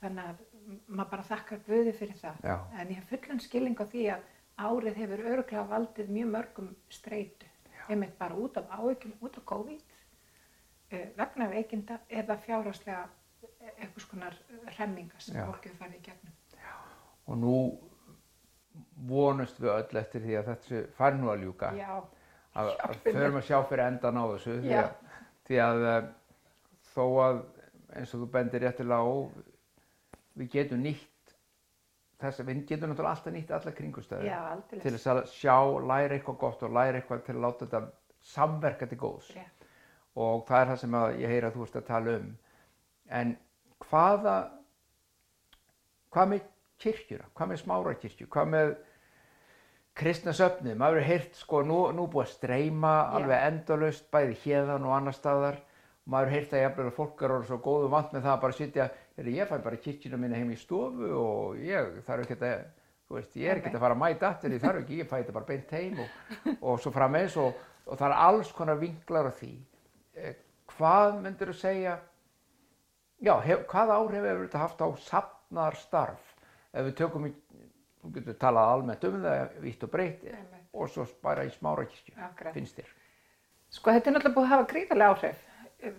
Þannig 0.00 0.30
að 0.32 0.42
maður 0.88 1.10
bara 1.12 1.26
þakkar 1.30 1.64
Guði 1.68 1.92
fyrir 1.96 2.20
það. 2.20 2.46
En 2.80 2.92
ég 2.92 3.00
hef 3.00 3.12
fullan 3.12 3.42
skilning 3.44 3.78
á 3.78 3.86
því 3.86 4.06
að 4.16 4.30
árið 4.64 5.00
hefur 5.02 5.24
öruglega 5.24 5.66
valdið 5.70 6.14
mjög 6.14 6.32
mörgum 6.34 6.70
streitu. 6.92 7.48
Einmitt 7.88 8.18
bara 8.18 8.34
út 8.34 8.56
af 8.56 8.70
áhyggjum, 8.78 9.12
út 9.20 9.36
af 9.38 9.44
COVID, 9.44 9.82
eh, 10.90 11.08
vegna 11.16 11.48
veikinda 11.50 11.98
eða 12.08 12.36
fjárhagslega 12.46 13.08
eitthvað 13.60 14.04
skonar 14.04 14.36
remminga 14.78 15.20
sem 15.20 15.36
Já. 15.36 15.46
fólk 15.46 15.66
hefur 15.68 15.80
farið 15.84 15.98
í 15.98 16.04
gegnum. 16.08 16.36
Og 17.26 17.38
nú 17.40 17.54
vonust 19.08 19.60
við 19.60 19.72
öll 19.74 20.00
eftir 20.00 20.24
því 20.24 20.36
að 20.38 20.50
þetta 20.50 20.82
fari 20.96 21.20
nú 21.20 21.30
að 21.32 21.44
ljúka. 21.44 21.72
Já, 21.78 22.02
að, 22.54 22.70
förum 23.04 23.40
að 23.40 23.48
sjá 23.48 23.58
fyrir 23.68 23.86
endan 23.86 24.20
á 24.20 24.24
þessu 24.34 24.58
því 24.60 24.72
Já. 24.72 24.82
að, 24.82 25.18
því 25.48 25.60
að 25.64 25.88
eh, 25.90 26.08
þó 26.94 27.04
að 27.24 27.42
eins 27.94 28.14
og 28.14 28.24
þú 28.24 28.30
bendir 28.34 28.64
réttilega 28.64 29.00
á 29.00 29.12
við 30.34 30.50
getum 30.56 30.82
nýtt 30.82 31.10
þess 32.24 32.42
að 32.42 32.50
við 32.50 32.62
getum 32.70 32.90
náttúrulega 32.90 33.16
alltaf 33.16 33.34
nýtt 33.34 33.52
alla 33.58 33.74
kringustæði 33.78 34.32
til 34.82 34.94
þess 34.94 35.10
að 35.12 35.20
sjá, 35.32 35.56
læra 35.90 36.16
eitthvað 36.16 36.40
gott 36.40 36.64
og 36.66 36.74
læra 36.74 37.00
eitthvað 37.00 37.22
til 37.26 37.36
að 37.36 37.44
láta 37.44 37.66
þetta 37.66 37.82
samverka 38.34 38.88
til 38.88 38.98
góðs. 39.00 39.30
Rétt. 39.36 39.68
og 40.14 40.44
það 40.48 40.60
er 40.60 40.68
það 40.70 40.80
sem 40.80 40.96
ég 41.20 41.32
heyra 41.32 41.48
að 41.50 41.56
þú 41.56 41.64
ert 41.66 41.76
að 41.80 41.86
tala 41.88 42.18
um. 42.20 42.28
En 43.10 43.32
hvaða 43.84 44.34
hvað 46.14 46.30
með 46.30 46.50
kirkjuna, 46.84 47.30
hvað 47.34 47.50
með 47.50 47.62
smárakirkju, 47.62 48.26
hvað 48.30 48.50
með 48.54 48.74
kristna 49.98 50.34
söfnið, 50.34 50.76
maður 50.78 51.00
hefur 51.00 51.10
heyrt 51.10 51.38
sko, 51.38 51.62
nú, 51.66 51.78
nú 51.94 52.06
búið 52.10 52.26
að 52.26 52.32
streyma 52.34 52.94
Já. 52.94 53.08
alveg 53.18 53.46
endalaust, 53.50 54.10
bæði 54.14 54.36
hérðan 54.44 54.88
og 54.88 54.96
annar 54.96 55.16
staðar. 55.16 55.60
Maður 56.10 56.34
hefur 56.34 56.60
heyrt 56.60 56.80
að 56.80 56.88
að 56.88 56.96
fólk 56.98 57.22
er 57.22 57.34
orðið 57.34 57.50
svo 57.50 57.58
góðu 57.64 57.90
vant 57.94 58.12
með 58.12 58.26
það 58.26 58.34
að 58.34 58.42
bara 58.42 58.58
sitja, 58.58 58.88
ég 59.18 59.48
fæ 59.48 59.58
bara 59.62 59.76
kirkjuna 59.76 60.16
minna 60.18 60.36
heim 60.36 60.50
í 60.50 60.56
stofu 60.58 61.10
og 61.18 61.60
ég 61.62 62.00
þarf 62.06 62.24
ekki 62.24 62.38
að 62.40 62.64
þú 63.04 63.18
veist, 63.18 63.36
ég 63.36 63.50
er 63.50 63.60
ekki 63.60 63.70
Nei. 63.70 63.76
að 63.76 63.84
fara 63.84 63.94
að 63.94 64.00
mæta 64.00 64.28
aftur, 64.28 64.50
ég 64.50 64.62
þarf 64.64 64.80
ekki, 64.82 64.98
ég 65.02 65.08
fæ 65.10 65.16
þetta 65.20 65.32
bara 65.36 65.44
beint 65.52 65.70
heim 65.70 66.00
og, 66.00 66.08
og 66.60 66.80
svo 66.82 66.90
frammeins 66.90 67.36
og, 67.36 67.54
og 67.86 67.98
það 68.00 68.08
er 68.10 68.16
alls 68.26 68.52
konar 68.52 68.80
vinklar 68.80 69.28
á 69.28 69.32
því 69.34 69.52
Eh, 70.14 70.34
hvað 70.76 71.16
myndir 71.24 71.50
þú 71.50 71.54
segja 71.58 71.94
já, 73.18 73.32
hef, 73.42 73.64
hvað 73.66 73.90
áhrif 73.96 74.26
hefur 74.28 74.44
þetta 74.44 74.60
haft 74.62 74.84
á 74.86 74.88
safnar 75.02 75.74
starf 75.74 76.28
ef 76.70 76.84
við 76.86 76.94
tökum 77.00 77.26
þú 77.32 78.12
getur 78.14 78.36
talað 78.38 78.70
almennt 78.76 79.06
um 79.08 79.16
það, 79.24 79.56
vitt 79.64 79.82
og 79.82 79.90
breytt 79.90 80.22
og 80.70 80.92
svo 80.92 81.06
bara 81.22 81.42
í 81.46 81.50
smárakirkju, 81.50 82.14
Akkurat. 82.28 82.54
finnst 82.54 82.78
þér 82.78 82.92
Sko 83.74 83.90
þetta 83.90 84.10
er 84.10 84.14
náttúrulega 84.14 84.36
búið 84.36 84.46
að 84.46 84.52
hafa 84.52 84.66
gríðarlega 84.70 85.14
áhrif. 85.16 85.46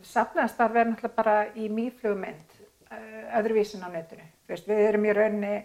Safnaðarstarf 0.07 0.77
er 0.79 0.87
náttúrulega 0.93 1.15
bara 1.17 1.33
í 1.59 1.65
mýflugmynd, 1.75 2.54
öðruvísin 3.39 3.85
á 3.85 3.89
netinu. 3.93 4.27
Veist, 4.49 4.69
við 4.69 4.83
erum 4.89 5.07
í 5.07 5.15
raunni, 5.15 5.55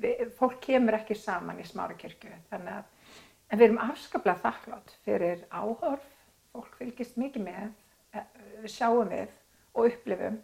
við, 0.00 0.24
fólk 0.38 0.58
kemur 0.64 0.98
ekki 0.98 1.16
saman 1.18 1.60
í 1.62 1.68
smára 1.68 1.96
kirkju, 1.98 2.32
þannig 2.50 2.78
að, 2.78 3.20
en 3.50 3.60
við 3.60 3.68
erum 3.68 3.84
afskaplega 3.84 4.42
þakklátt 4.42 4.96
fyrir 5.06 5.46
áhorf, 5.50 6.10
fólk 6.54 6.74
fylgist 6.80 7.20
mikið 7.20 7.46
með, 7.48 7.70
eh, 8.14 8.26
sjáum 8.66 9.12
við 9.12 9.30
og 9.74 9.88
upplifum 9.90 10.42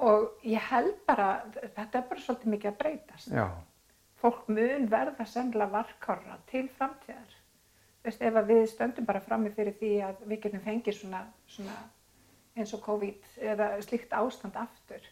og 0.00 0.46
ég 0.48 0.70
held 0.70 0.94
bara, 1.06 1.32
þetta 1.60 1.98
er 1.98 2.06
bara 2.08 2.22
svolítið 2.24 2.54
mikið 2.54 2.70
að 2.70 2.78
breytast. 2.78 3.32
Já, 3.34 3.48
Fólk 4.20 4.48
mun 4.52 4.88
verða 4.92 5.24
sennilega 5.24 5.72
varkára 5.72 6.36
til 6.50 6.66
framtíðar. 6.76 7.36
Veist, 8.04 8.20
ef 8.20 8.36
við 8.48 8.66
stöndum 8.68 9.06
bara 9.08 9.22
frammi 9.24 9.52
fyrir 9.54 9.76
því 9.78 9.92
að 10.04 10.20
við 10.28 10.42
getum 10.44 10.62
fengið 10.64 10.96
svona, 10.98 11.20
svona 11.48 11.76
eins 12.56 12.74
og 12.76 12.82
COVID 12.84 13.30
eða 13.52 13.70
slíkt 13.84 14.12
ástand 14.16 14.58
aftur. 14.60 15.06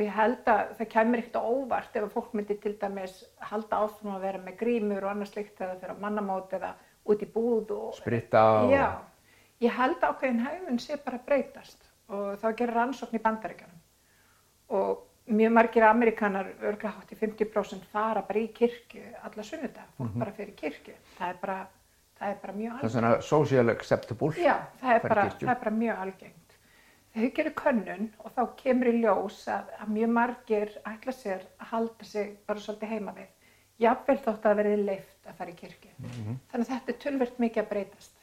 Og 0.00 0.06
ég 0.06 0.14
held 0.16 0.46
að 0.48 0.70
það 0.78 0.86
kemur 0.94 1.20
ekkert 1.20 1.34
á 1.36 1.44
óvart 1.44 1.96
ef 1.98 2.04
að 2.06 2.12
fólk 2.14 2.30
myndi 2.32 2.54
til 2.56 2.70
dæmis 2.80 3.18
halda 3.50 3.80
áfram 3.84 4.14
að 4.14 4.22
vera 4.24 4.38
með 4.40 4.54
grímur 4.62 5.04
og 5.04 5.10
annað 5.10 5.28
slíkt 5.28 5.60
eða 5.60 5.74
fyrir 5.82 5.98
mannamót 6.00 6.54
eða 6.56 6.70
út 7.12 7.20
í 7.20 7.28
búð 7.34 7.74
og 7.76 7.98
spritta 7.98 8.44
og... 8.62 8.72
Já, 8.72 8.86
ég 9.60 9.76
held 9.76 9.98
að 10.00 10.14
ákveðin 10.14 10.40
hegðun 10.46 10.80
sé 10.80 10.96
bara 11.04 11.20
að 11.20 11.26
breytast 11.28 11.84
og 12.08 12.40
þá 12.40 12.48
gerir 12.62 12.74
rannsókn 12.78 13.20
í 13.20 13.22
bandaríkjanum 13.26 14.80
og 14.80 15.04
mjög 15.36 15.54
margir 15.58 15.88
amerikanar, 15.90 16.48
örgla 16.64 16.94
hátt 16.96 17.12
í 17.12 17.20
50% 17.20 17.92
fara 17.92 18.24
bara 18.24 18.40
í 18.40 18.48
kirkju 18.56 19.04
alla 19.20 19.44
sunnudag, 19.44 19.92
fólk 19.98 20.16
bara 20.16 20.32
fyrir 20.40 20.56
kirkju. 20.56 20.96
Það 21.18 21.34
er 21.34 21.40
bara, 21.44 21.58
það 22.16 22.32
er 22.32 22.40
bara 22.46 22.56
mjög 22.56 22.70
Það 22.70 22.78
er 22.78 22.86
algengt. 22.86 22.96
svona 22.96 23.12
social 23.28 23.74
acceptable. 23.76 24.32
Já, 24.40 24.56
það 24.80 24.94
er, 24.96 25.08
bara, 25.10 25.26
það 25.36 25.52
er 25.52 25.60
bara 25.66 25.76
mjög 25.76 26.06
algengt 26.06 26.49
þau 27.14 27.28
gerir 27.36 27.54
könnun 27.58 28.08
og 28.22 28.34
þá 28.36 28.42
kemur 28.60 28.90
í 28.90 28.96
ljós 29.00 29.42
að, 29.50 29.70
að 29.82 29.92
mjög 29.96 30.12
margir 30.16 30.74
ætla 30.88 31.14
sér 31.16 31.44
að 31.58 31.70
halda 31.74 32.08
sig 32.08 32.34
bara 32.46 32.64
svolítið 32.64 32.94
heima 32.94 33.14
við. 33.16 33.30
Jafnvel 33.80 34.18
þótt 34.20 34.46
að 34.46 34.58
verði 34.60 34.82
leift 34.84 35.30
að 35.30 35.38
fara 35.38 35.54
í 35.54 35.56
kirkju. 35.56 35.90
Þannig 36.50 36.60
að 36.60 36.70
þetta 36.74 36.92
er 36.92 37.00
tölvert 37.04 37.40
mikið 37.40 37.62
að 37.62 37.70
breytast. 37.70 38.14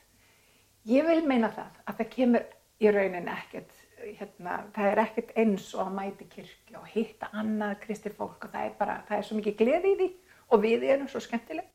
Ég 0.88 1.08
vil 1.08 1.20
meina 1.28 1.50
það 1.52 1.82
að 1.84 2.00
það 2.00 2.10
kemur 2.14 2.48
í 2.78 2.94
raunin 2.94 3.32
ekkert 3.34 3.84
hérna, 3.98 4.60
það 4.76 4.92
er 4.92 5.02
ekkert 5.02 5.34
eins 5.42 5.68
og 5.76 5.84
að 5.88 5.96
mæti 5.98 6.28
kirkju 6.32 6.78
og 6.80 6.88
hitta 6.94 7.30
annað 7.36 7.80
kristi 7.84 8.14
fólk 8.14 8.46
og 8.46 8.54
það 8.54 8.68
er 8.68 8.76
bara, 8.80 9.02
það 9.08 9.18
er 9.18 9.28
svo 9.28 9.38
mikið 9.40 9.58
gleði 9.62 9.94
í 9.94 9.98
því 10.02 10.10
og 10.48 10.62
við 10.64 10.86
erum 10.88 11.10
svo 11.12 11.22
skemmtileg. 11.24 11.68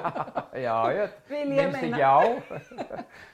Já, 0.66 0.76
ég 0.92 1.16
minnst 1.32 1.80
ekki 1.80 2.04
á. 2.04 2.20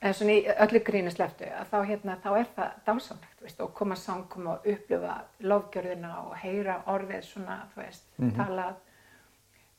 En 0.00 0.14
svona 0.14 0.34
í 0.38 0.44
öllu 0.62 0.80
grínu 0.86 1.10
sleftu 1.10 1.48
að 1.50 1.72
þá, 1.72 1.78
hérna, 1.88 2.14
þá 2.22 2.28
er 2.38 2.50
það 2.54 2.74
dásamlegt 2.86 3.40
veist, 3.42 3.62
og 3.64 3.72
koma 3.74 3.96
samkom 3.98 4.46
og 4.52 4.68
upplifa 4.70 5.16
lofgjörðina 5.42 6.12
og 6.20 6.36
heyra 6.38 6.76
orðið 6.86 7.24
svona, 7.26 7.56
þú 7.72 7.82
veist, 7.82 8.06
talað. 8.36 8.76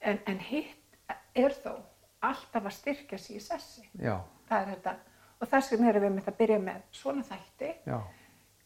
En, 0.01 0.19
en 0.27 0.39
hitt 0.43 1.15
er 1.35 1.55
þó 1.63 1.77
alltaf 2.19 2.65
að 2.65 2.75
styrkja 2.75 3.17
sig 3.17 3.39
í 3.39 3.43
sessi. 3.43 3.85
Já, 3.99 4.17
Það 4.49 4.61
er 4.61 4.71
þetta. 4.73 4.95
Og 5.39 5.47
þess 5.47 5.71
vegna 5.71 5.89
erum 5.93 6.03
við 6.03 6.15
með 6.17 6.27
að 6.27 6.39
byrja 6.39 6.59
með 6.63 6.79
svona 6.91 7.23
þætti 7.23 7.69
já, 7.87 7.99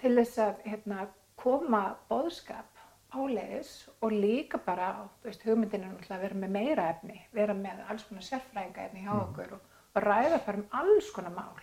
til 0.01 0.13
þess 0.17 0.39
að 0.41 0.63
hérna, 0.65 1.07
koma 1.43 1.81
boðskap 2.10 2.79
áleiðis 3.13 3.74
og 4.01 4.13
líka 4.15 4.57
bara, 4.65 4.88
þú 5.22 5.29
veist, 5.29 5.45
hugmyndin 5.45 5.86
er 5.86 6.15
að 6.15 6.24
vera 6.25 6.39
með 6.39 6.55
meira 6.55 6.88
efni, 6.95 7.19
vera 7.36 7.53
með 7.57 7.83
alls 7.89 8.07
konar 8.07 8.25
sérfræðinga 8.25 8.88
efni 8.88 9.03
hjá 9.05 9.12
okkur 9.19 9.53
og, 9.57 9.67
og 9.95 10.03
ræða 10.03 10.39
bara 10.45 10.57
um 10.57 10.65
alls 10.71 11.12
konar 11.15 11.33
mál 11.35 11.62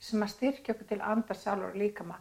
sem 0.00 0.22
að 0.22 0.32
styrkja 0.34 0.74
okkur 0.74 0.88
til 0.88 1.00
andar 1.04 1.36
sálur 1.36 1.72
og 1.72 1.76
líkama. 1.76 2.16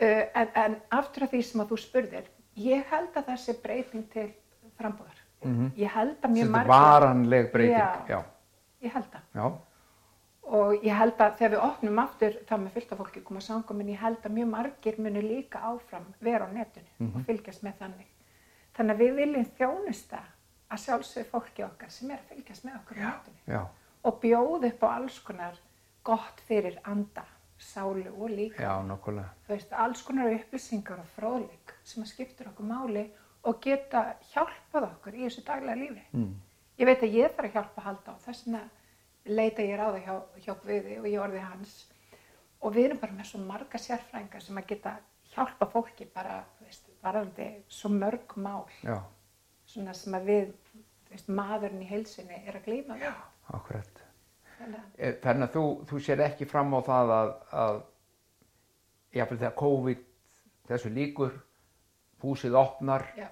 Uh, 0.00 0.24
en, 0.34 0.48
en 0.56 0.76
aftur 0.90 1.26
af 1.26 1.30
því 1.34 1.42
sem 1.44 1.60
að 1.60 1.74
þú 1.74 1.76
spurðir, 1.82 2.30
ég 2.56 2.86
held 2.90 3.12
að 3.16 3.28
það 3.28 3.42
sé 3.42 3.54
breyting 3.62 4.08
til 4.12 4.30
frambúðar. 4.78 5.20
Ég 5.76 5.92
held 5.92 6.16
að 6.24 6.32
mjög 6.32 6.46
þetta 6.46 6.48
er 6.48 6.52
margir... 6.54 6.72
varanleg 6.72 7.50
breyting. 7.52 7.76
Já. 8.08 8.16
Já, 8.16 8.22
Ég 8.84 8.92
held 8.94 9.08
það. 9.12 9.24
já, 9.34 9.46
Og 10.44 10.84
ég 10.84 10.96
held 10.98 11.20
að 11.24 11.36
þegar 11.38 11.52
við 11.54 11.62
opnum 11.64 12.00
aftur 12.02 12.34
þá 12.48 12.54
með 12.60 12.74
fylgta 12.74 12.96
fólki 12.98 13.20
koma 13.24 13.40
sangum 13.40 13.78
en 13.80 13.88
ég 13.92 14.00
held 14.00 14.24
að 14.28 14.34
mjög 14.38 14.48
margir 14.50 14.98
muni 15.00 15.22
líka 15.24 15.60
áfram 15.64 16.04
vera 16.20 16.44
á 16.44 16.52
netinu 16.52 17.08
og 17.14 17.22
fylgjast 17.28 17.62
með 17.64 17.78
þannig. 17.78 18.10
Þannig 18.76 18.94
að 18.94 19.00
við 19.04 19.14
viljum 19.20 19.46
þjónusta 19.56 20.20
að 20.68 20.82
sjálfsögðu 20.84 21.30
fólki 21.30 21.64
okkar 21.64 21.90
sem 21.92 22.10
er 22.10 22.20
að 22.20 22.28
fylgjast 22.34 22.64
með 22.66 22.76
okkur 22.80 23.00
á 23.00 23.04
netinu 23.04 23.54
já, 23.54 23.62
og 24.04 24.20
bjóða 24.22 24.68
upp 24.70 24.84
á 24.84 24.88
alls 24.94 25.18
konar 25.24 25.58
gott 26.04 26.40
fyrir 26.48 26.78
anda, 26.84 27.24
sálu 27.58 28.10
og 28.12 28.30
líka. 28.30 28.62
já, 28.62 28.82
nokkulega. 28.86 29.30
Þú 29.46 29.54
veist, 29.54 29.72
alls 29.72 30.02
konar 30.02 30.32
upplýsingar 30.32 31.00
og 31.00 31.12
fróðleik 31.16 31.74
sem 31.84 32.04
skiptur 32.04 32.50
okkur 32.52 32.66
máli 32.68 33.06
og 33.44 33.60
geta 33.60 34.16
hjálpað 34.32 34.90
okkur 34.90 35.14
í 35.14 35.24
þessu 35.24 35.44
daglega 35.46 35.80
lífi. 35.80 36.04
Mm. 36.12 36.34
Ég 36.78 36.86
veit 36.88 37.02
að 37.02 37.16
ég 37.16 37.34
þarf 37.36 37.48
að 37.48 37.56
hjálpa 37.56 37.80
að 37.80 37.88
halda 37.88 38.12
á 38.12 38.16
þess 38.24 38.46
vegna 38.46 38.62
leita 39.24 39.64
ég 39.64 39.78
ráða 39.78 40.00
hjá, 40.04 40.14
hjá 40.44 40.54
Guði 40.62 40.98
og 41.00 41.08
ég 41.08 41.20
orði 41.22 41.42
hans 41.44 41.74
og 42.60 42.74
við 42.74 42.88
erum 42.88 43.00
bara 43.00 43.16
með 43.16 43.30
svo 43.30 43.40
marga 43.44 43.80
sérfræðingar 43.80 44.42
sem 44.44 44.58
að 44.58 44.66
geta 44.72 44.96
hjálpa 45.34 45.68
fólki 45.72 46.06
bara, 46.12 46.42
þú 46.58 46.66
veist, 46.68 46.90
varðandi 47.02 47.46
svo 47.68 47.90
mörg 47.92 48.34
mál 48.36 48.66
Já, 48.82 48.98
svona 49.68 49.94
sem 49.96 50.16
að 50.16 50.28
við, 50.30 50.50
þú 50.74 51.14
veist, 51.14 51.30
maðurinn 51.40 51.84
í 51.84 51.88
heilsinni 51.88 52.42
er 52.44 52.58
að 52.58 52.68
glýma 52.68 52.98
við. 53.00 53.14
Akkurat. 53.52 54.02
Þannig 54.58 54.78
að, 54.78 54.90
Eh, 54.98 55.14
Þannig 55.22 55.48
að 55.48 55.52
þú, 55.56 55.62
þú 55.90 55.98
sér 56.00 56.20
ekki 56.24 56.46
fram 56.48 56.72
á 56.72 56.80
það 56.86 57.10
að, 57.18 57.30
að 57.64 57.80
jáfnvel 59.14 59.38
þegar 59.42 59.54
COVID 59.60 60.04
þessu 60.70 60.92
líkur, 60.94 61.34
húsið 62.24 62.54
opnar 62.56 63.04
já, 63.18 63.26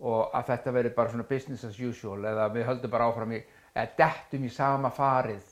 og 0.00 0.30
að 0.38 0.46
þetta 0.52 0.72
veri 0.72 0.92
bara 0.96 1.10
svona 1.12 1.26
business 1.28 1.64
as 1.68 1.78
usual 1.82 2.24
eða 2.24 2.46
við 2.54 2.64
höldum 2.70 2.90
bara 2.94 3.08
áfram 3.10 3.32
í, 3.36 3.42
eða 3.74 3.90
dettum 3.98 4.44
í 4.46 4.50
sama 4.54 4.90
farið 4.94 5.44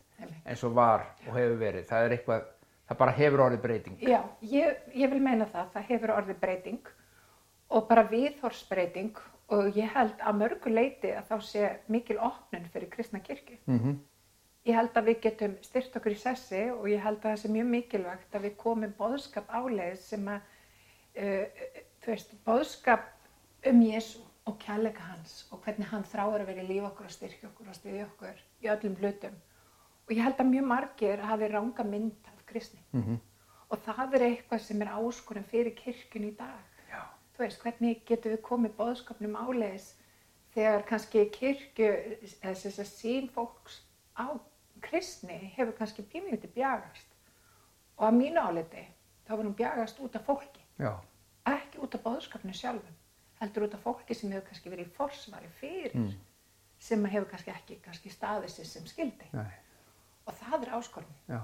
eins 0.46 0.62
og 0.64 0.72
var 0.78 1.04
og 1.26 1.34
hefur 1.36 1.58
verið. 1.60 1.84
Það 1.90 2.04
er 2.06 2.14
eitthvað, 2.16 2.46
það 2.88 2.98
bara 3.02 3.16
hefur 3.18 3.42
orðið 3.50 3.62
breyting. 3.66 3.98
já 4.00 4.20
ég, 4.40 4.76
ég 4.94 5.10
vil 5.12 5.20
meina 5.20 5.44
það, 5.52 5.68
það 5.74 5.88
hefur 5.90 6.14
orðið 6.16 6.40
breyting 6.40 6.88
og 7.68 7.88
bara 7.90 8.06
viðhorsbreyting 8.08 9.18
og 9.54 9.78
ég 9.78 9.90
held 9.94 10.20
að 10.20 10.38
mörgu 10.40 10.72
leiti 10.72 11.12
að 11.14 11.30
þá 11.30 11.36
sé 11.48 11.70
mikil 11.92 12.18
opnun 12.18 12.68
fyrir 12.72 12.90
kristna 12.90 13.20
kirkju. 13.20 13.58
Mm 13.66 13.98
Ég 14.66 14.74
held 14.74 14.96
að 14.98 15.04
við 15.06 15.20
getum 15.22 15.52
styrt 15.62 15.94
okkur 15.94 16.10
í 16.10 16.18
sessi 16.18 16.60
og 16.72 16.88
ég 16.90 16.98
held 16.98 17.20
að 17.20 17.28
það 17.30 17.36
sé 17.38 17.48
mjög 17.54 17.66
mikilvægt 17.70 18.32
að 18.34 18.46
við 18.48 18.56
komum 18.58 18.94
boðskap 18.98 19.52
áleiðis 19.54 20.08
sem 20.10 20.24
að, 20.26 20.40
uh, 21.22 21.44
þú 22.02 22.10
veist, 22.10 22.32
boðskap 22.48 23.04
um 23.70 23.82
Jésu 23.86 24.24
og 24.46 24.58
kærleika 24.62 25.06
hans 25.12 25.36
og 25.52 25.62
hvernig 25.62 25.86
hann 25.92 26.02
þráir 26.06 26.42
að 26.42 26.50
vera 26.50 26.64
í 26.64 26.66
líf 26.66 26.88
okkur 26.88 27.06
og 27.06 27.14
styrkja 27.14 27.48
okkur 27.52 27.70
og 27.70 27.78
styðja 27.78 28.08
okkur 28.08 28.42
í 28.64 28.70
öllum 28.74 28.98
hlutum. 28.98 29.38
Og 30.06 30.14
ég 30.16 30.22
held 30.26 30.42
að 30.42 30.50
mjög 30.50 30.68
margir 30.72 31.22
hafi 31.30 31.48
ranga 31.54 31.86
mynd 31.86 32.30
af 32.32 32.44
kristni 32.50 32.82
-hmm. 32.92 33.18
og 33.70 33.78
það 33.86 34.14
er 34.14 34.22
eitthvað 34.22 34.60
sem 34.66 34.82
er 34.82 34.94
áskorun 34.98 35.50
fyrir 35.52 35.74
kirkjun 35.74 36.28
í 36.30 36.36
dag. 36.36 36.75
Þú 37.36 37.42
veist, 37.44 37.60
hvernig 37.60 38.04
getum 38.08 38.32
við 38.32 38.40
komið 38.46 38.76
boðskapnum 38.78 39.34
áleiðis 39.36 39.90
þegar 40.54 40.84
kannski 40.88 41.24
kirkju, 41.34 41.88
þess 42.40 42.78
að 42.80 42.88
sín 42.88 43.26
fólks 43.34 43.82
á 44.16 44.32
kristni 44.80 45.36
hefur 45.56 45.74
kannski 45.76 46.04
pínlítið 46.12 46.54
bjagast. 46.56 47.10
Og 47.98 48.06
að 48.08 48.16
mínu 48.22 48.40
áliti, 48.40 48.86
þá 49.26 49.34
var 49.36 49.44
hún 49.44 49.56
bjagast 49.58 50.00
út 50.04 50.16
af 50.16 50.24
fólki, 50.28 50.64
já, 50.80 50.94
ekki 51.48 51.80
út 51.84 51.94
af 51.96 52.02
boðskapinu 52.04 52.56
sjálfum, 52.56 52.96
heldur 53.40 53.66
út 53.68 53.76
af 53.76 53.84
fólki 53.84 54.16
sem 54.16 54.32
hefur 54.32 54.48
kannski 54.48 54.72
verið 54.72 54.88
í 54.88 54.96
forsvari 54.96 55.52
fyrir, 55.60 55.94
Mm. 55.96 56.10
sem 56.78 57.04
hefur 57.04 57.28
kannski 57.30 57.50
ekki 57.52 57.78
kannski 57.84 58.10
staðið 58.12 58.50
sér 58.52 58.66
sem 58.66 58.86
skildi. 58.86 59.28
nei, 59.32 59.52
Og 60.26 60.34
það 60.34 60.62
er 60.66 60.72
áskorun. 60.80 61.14
já. 61.28 61.40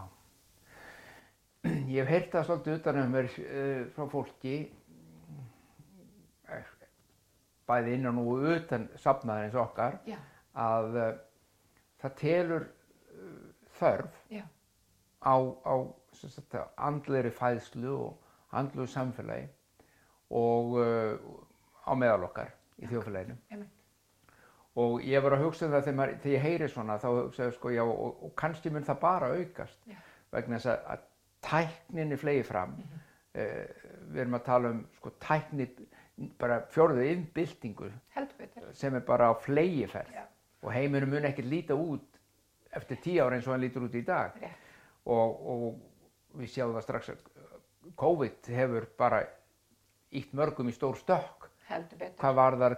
Ég 1.92 2.02
hef 2.02 2.08
heyrt 2.08 2.30
það 2.32 2.46
svolítið 2.48 2.78
utan 2.80 2.96
um 2.98 3.12
mér 3.14 3.28
uh, 3.38 3.86
frá 3.94 4.06
fólki 4.10 4.54
eh, 4.54 4.70
bæði 7.72 7.96
innan 7.98 8.20
og 8.22 8.46
utan 8.54 8.86
safnaðar 9.00 9.48
eins 9.48 9.56
og 9.58 9.64
okkar 9.66 9.98
Já, 10.08 10.18
að 10.68 11.00
uh, 11.00 11.10
það 12.02 12.16
telur 12.22 12.68
uh, 12.68 13.36
þörf 13.80 14.22
já, 14.36 14.44
á, 15.24 15.34
á 15.64 15.74
sagt, 16.18 16.56
andlegri 16.76 17.32
fæðslu 17.34 17.92
og 17.96 18.58
andlegu 18.58 18.88
samfélagi 18.92 19.48
og 20.32 20.76
uh, 20.80 21.14
á 21.88 21.92
meðal 21.98 22.26
okkar 22.28 22.52
í 22.82 22.88
þjóðfélaginu. 22.90 23.36
einmitt. 23.52 23.78
Og 24.80 25.02
ég 25.04 25.20
var 25.20 25.36
að 25.36 25.42
hugsa 25.44 25.66
um 25.66 25.74
það 25.74 25.82
þegar, 25.86 25.96
maður, 25.98 26.14
þegar 26.22 26.34
ég 26.34 26.44
heyri 26.46 26.68
svona 26.72 26.94
þá 27.00 27.08
hugsa 27.10 27.48
ég 27.48 27.56
sko 27.58 27.72
já 27.74 27.82
og, 27.84 28.22
og 28.24 28.30
kannski 28.40 28.70
mun 28.72 28.86
það 28.86 29.00
bara 29.02 29.28
aukast 29.36 29.88
Já. 29.90 29.98
vegna 30.32 30.60
þess 30.60 30.70
að, 30.72 30.86
að 30.94 31.02
tækninni 31.48 32.16
flegi 32.20 32.44
fram. 32.48 32.76
Mhm. 32.80 33.02
uh, 33.36 33.90
við 34.12 34.22
erum 34.24 34.38
að 34.38 34.46
tala 34.48 34.72
um 34.72 34.80
sko 34.98 35.12
tækni 35.22 35.68
bara 36.40 36.60
fjórðu 36.72 37.04
innbyltingu 37.08 37.90
sem 38.76 38.94
er 38.94 39.04
bara 39.06 39.30
á 39.30 39.34
flegiferð 39.40 40.12
Já. 40.14 40.24
og 40.62 40.72
heiminum 40.74 41.14
mun 41.14 41.28
ekkert 41.28 41.48
líta 41.48 41.76
út 41.78 42.18
eftir 42.72 43.00
tíu 43.04 43.24
ára 43.24 43.36
eins 43.36 43.46
og 43.48 43.54
hann 43.54 43.64
lítur 43.64 43.86
út 43.86 43.94
í 43.94 44.04
dag. 44.06 44.36
Og, 45.04 45.46
og 45.52 46.38
við 46.38 46.52
sjáum 46.52 46.76
það 46.76 46.84
strax 46.86 47.12
að 47.12 47.24
COVID 47.98 48.52
hefur 48.54 48.86
bara 48.98 49.22
ítt 50.14 50.32
mörgum 50.36 50.70
í 50.70 50.76
stór 50.76 50.96
stökk. 51.00 51.48
Hvað 52.20 52.36
var 52.36 52.58
þar 52.60 52.76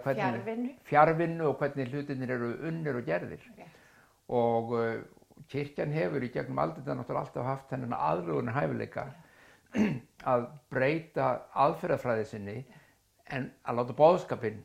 Fjarvinnu. 0.87 1.49
og 1.49 1.59
hvernig 1.59 1.91
hlutinir 1.91 2.31
eru 2.37 2.51
unnir 2.69 2.95
og 2.95 3.05
gerðir. 3.07 3.43
Rétt. 3.57 3.81
og, 4.27 4.71
uh, 4.73 5.03
kirkjan 5.51 5.93
hefur 5.93 6.23
í 6.25 6.31
gegnum 6.33 6.59
aldrei 6.63 6.85
náttúrulega 6.87 7.21
alltaf 7.21 7.45
haft 7.45 7.71
þennan 7.71 7.95
aðlugunar 7.97 8.55
hæfileika 8.55 9.05
að 10.33 10.47
breyta 10.71 11.27
aðferðafræði 11.65 12.27
sinni 12.29 12.55
en 13.33 13.51
að 13.65 13.75
láta 13.79 13.93
bóðskapin 13.97 14.63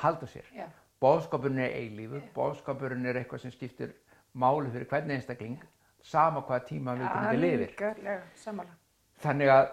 halda 0.00 0.26
sér. 0.26 0.46
já, 0.56 0.66
Bóðskapurinn 1.02 1.58
er 1.58 1.72
eilífur, 1.74 2.22
bóðskapurinn 2.34 3.06
er 3.10 3.16
eitthvað 3.18 3.40
sem 3.42 3.50
skiptir 3.50 3.90
máli 4.38 4.70
fyrir 4.70 4.86
hvern 4.86 5.10
einstakling, 5.10 5.56
sama 6.02 6.40
hvaða 6.46 6.64
tíma 6.68 6.94
við 6.94 7.08
komum 7.10 7.30
til 7.32 7.40
lifir. 7.42 7.72
algjörlega, 7.72 8.22
samanlega, 8.38 8.78
Þannig 9.22 9.50
að 9.50 9.66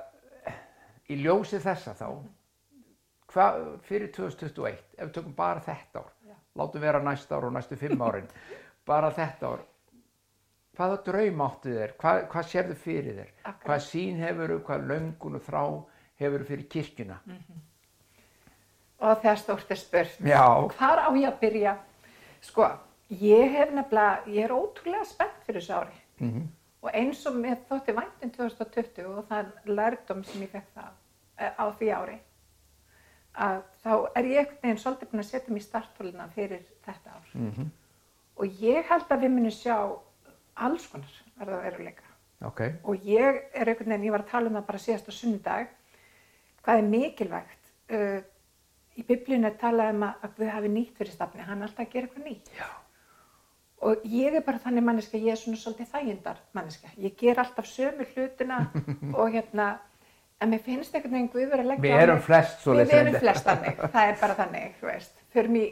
í 1.10 1.20
ljósi 1.22 1.60
þessa 1.62 1.94
þá, 1.98 2.08
hva, 3.34 3.46
fyrir 3.86 4.10
2021, 4.14 4.82
ef 4.98 5.06
við 5.08 5.14
tökum 5.20 5.36
bara 5.38 5.62
þetta 5.66 6.02
ár, 6.02 6.10
Já. 6.28 6.36
látum 6.58 6.82
vera 6.82 7.04
næsta 7.06 7.38
ár 7.38 7.46
og 7.46 7.54
næstu 7.54 7.78
fimm 7.78 8.02
árin, 8.02 8.28
bara 8.90 9.12
þetta 9.14 9.54
ár, 9.54 9.64
hvaða 10.80 11.00
draum 11.06 11.42
áttu 11.46 11.74
þér, 11.78 11.94
hvað, 12.02 12.24
hvað 12.34 12.50
sérðu 12.56 12.76
fyrir 12.76 13.18
þér, 13.22 13.32
Akkurat. 13.44 13.64
hvað 13.70 13.86
sín 13.86 14.18
hefur, 14.26 14.58
hvað 14.66 14.86
löngun 14.90 15.38
og 15.40 15.46
þrá 15.46 15.64
hefur 16.24 16.46
fyrir 16.50 16.68
kirkjuna. 16.74 17.20
Og 19.00 19.22
þegar 19.24 19.42
stórt 19.42 19.72
er 19.72 19.80
spurt, 19.80 20.22
Já, 20.28 20.46
hvar 20.76 21.04
á 21.06 21.10
ég 21.16 21.28
að 21.30 21.42
byrja? 21.42 21.76
Sko, 22.42 22.70
ég 23.10 23.58
hef 23.58 23.74
nefnilega, 23.76 24.24
ég 24.28 24.48
er 24.48 24.56
ótrúlega 24.56 25.06
spennt 25.08 25.44
fyrir 25.48 25.62
þessu 25.62 25.78
ári. 25.80 26.00
Mm 26.20 26.48
og 26.82 26.92
eins 26.96 27.26
og 27.28 27.36
mér 27.36 27.60
þótti 27.68 27.96
væntin 27.96 28.32
2020 28.36 29.08
og 29.12 29.26
það 29.28 29.40
er 29.40 29.74
lærdom 29.76 30.24
sem 30.24 30.44
ég 30.46 30.52
fekk 30.54 30.70
það 30.76 30.92
eh, 31.40 31.52
á 31.60 31.66
því 31.76 31.90
ári 31.96 32.18
að 33.40 33.58
þá 33.84 33.92
er 34.20 34.30
ég 34.30 34.40
einhvern 34.40 34.62
veginn 34.64 34.82
svolítið 34.84 35.12
búin 35.12 35.24
að 35.24 35.28
setja 35.30 35.54
mig 35.54 35.62
í 35.62 35.66
starthóluna 35.66 36.28
fyrir 36.34 36.64
þetta 36.86 37.16
ár. 37.16 37.28
Mhm, 37.38 37.68
og 38.40 38.64
ég 38.64 38.88
held 38.90 39.12
að 39.14 39.22
við 39.24 39.34
munum 39.36 39.54
sjá 39.54 39.76
alls 40.66 40.88
konar 40.92 41.20
verða 41.38 41.60
veruleika. 41.64 42.08
Ok, 42.48 42.62
og 42.84 43.06
ég 43.06 43.40
er 43.54 43.70
einhvern 43.70 43.94
veginn, 43.94 44.08
ég 44.10 44.16
var 44.16 44.26
að 44.26 44.32
tala 44.34 44.50
um 44.50 44.58
það 44.58 44.68
bara 44.72 44.84
síðasta 44.84 45.16
sunnudag 45.16 45.72
hvað 46.64 46.82
er 46.82 46.90
mikilvægt 46.90 47.72
uh, 47.96 48.20
í 49.00 49.06
biblíunni 49.08 49.48
er 49.50 49.58
talað 49.62 49.94
um 49.96 50.06
að 50.10 50.24
að 50.28 50.38
Guð 50.38 50.54
hafi 50.54 50.72
nýtt 50.76 50.98
fyrir 51.00 51.14
stafni, 51.16 51.46
hann 51.48 51.62
er 51.64 51.70
alltaf 51.70 51.86
að 51.86 51.92
gera 51.94 52.10
eitthvað 52.10 52.30
nýtt. 52.30 52.50
Já, 52.60 52.70
og 53.90 54.02
ég 54.12 54.36
er 54.36 54.44
bara 54.44 54.60
þannig 54.64 54.84
manneska, 54.90 55.18
ég 55.18 55.32
er 55.36 55.40
svona 55.40 55.60
svolítið 55.62 55.92
þægindar 55.94 56.42
manneska, 56.58 56.90
ég 57.00 57.14
ger 57.20 57.40
alltaf 57.40 57.70
sömu 57.70 58.08
hlutina 58.14 58.58
og 59.20 59.32
hérna 59.36 59.70
en 60.40 60.52
mér 60.54 60.62
finnst 60.64 60.96
einhvern 60.96 61.16
veginn 61.18 61.32
Guð 61.34 61.48
verið 61.52 61.64
að 61.66 61.72
leggja 61.74 61.84
við 61.86 61.96
á 61.96 62.04
erum 62.04 62.20
mig- 62.20 62.28
flest 62.28 62.62
svo 62.64 62.76
við 62.80 62.94
erum 62.96 63.18
flest 63.24 63.48
þannig, 63.48 63.80
það 63.96 64.10
er 64.12 64.20
bara 64.22 64.36
þannig 64.42 64.76
þú 64.82 64.90
veist, 64.90 65.24
förum 65.36 65.56
í, 65.60 65.64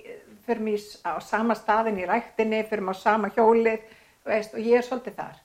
förum 0.48 0.72
í 0.72 0.78
á 1.08 1.12
sama 1.24 1.56
staðin 1.60 2.00
í 2.04 2.08
ræktinni, 2.08 2.64
förum 2.72 2.92
á 2.92 2.96
sama 3.00 3.32
hjólið 3.36 3.84
þú 4.24 4.32
veist, 4.34 4.56
og 4.56 4.60
ég 4.72 4.80
er 4.82 4.88
svolítið 4.88 5.20
þar. 5.20 5.38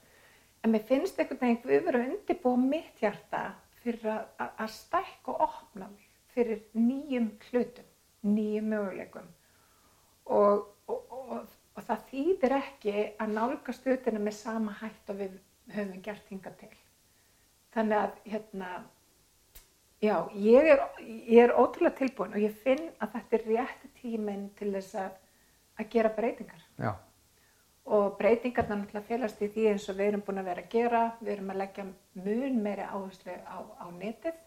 En 0.63 0.71
mér 0.75 0.83
finnst 0.87 1.19
einhvern 1.19 1.41
veginn 1.43 1.61
Guð 1.63 1.87
verið 1.89 2.01
að 2.05 2.11
undirbúa 2.17 2.59
mitt 2.63 3.03
hjarta 3.03 3.45
fyrir 3.83 4.13
að 4.39 4.69
stækka 4.71 5.35
og 5.35 5.41
opna 5.49 5.89
mig 5.91 6.02
fyrir 6.35 6.63
nýjum 6.75 7.31
hlutum 7.51 7.89
nýjum 8.23 8.71
möguleikum 8.73 9.29
og, 10.25 10.67
og, 10.87 11.13
og, 11.13 11.53
og 11.75 11.87
það 11.89 12.09
þýðir 12.11 12.57
ekki 12.61 12.97
að 13.19 13.37
nálgast 13.37 13.87
hlutina 13.87 14.23
með 14.23 14.39
sama 14.39 14.75
hætt 14.81 15.13
og 15.13 15.23
við 15.25 15.39
höfum 15.75 16.03
gert 16.05 16.33
hingað 16.33 16.59
til 16.65 16.75
þannig 17.75 18.03
að 18.03 18.19
hérna 18.35 18.73
Já, 20.03 20.17
ég 20.35 20.67
er, 20.67 20.81
ég 21.31 21.45
er 21.45 21.53
ótrúlega 21.55 21.95
tilbúin 22.01 22.33
og 22.35 22.43
ég 22.43 22.55
finn 22.65 22.89
að 22.99 23.13
þetta 23.15 23.37
er 23.37 23.45
rétti 23.47 23.91
tíminn 24.01 24.49
til 24.59 24.73
þess 24.75 24.97
að, 24.99 25.13
að 25.79 25.91
gera 25.93 26.11
breytingar. 26.17 26.65
já, 26.83 26.91
Og 27.87 28.17
breytingarna 28.19 28.81
náttúrulega 28.81 29.07
félast 29.07 29.43
í 29.43 29.49
því 29.55 29.69
eins 29.71 29.87
og 29.91 30.01
við 30.01 30.11
erum 30.11 30.25
búin 30.27 30.43
að 30.43 30.49
vera 30.51 30.65
að 30.65 30.75
gera. 30.75 31.03
Við 31.21 31.33
erum 31.37 31.53
að 31.55 31.61
leggja 31.63 31.85
mun 32.25 32.59
meiri 32.65 32.89
áherslu 32.89 33.37
á, 33.47 33.59
á 33.63 33.87
netið. 33.95 34.43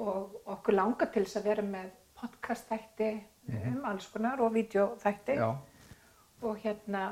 Og 0.00 0.40
okkur 0.46 0.74
langar 0.74 1.10
til 1.12 1.24
þess 1.24 1.36
að 1.40 1.48
vera 1.50 1.62
með 1.62 1.90
podcast-þætti 2.20 3.10
um 3.50 3.84
alls 3.88 4.06
konar 4.12 4.40
og 4.44 4.52
videóþætti 4.54 5.36
já, 5.38 5.48
og 6.42 6.56
hérna 6.62 7.04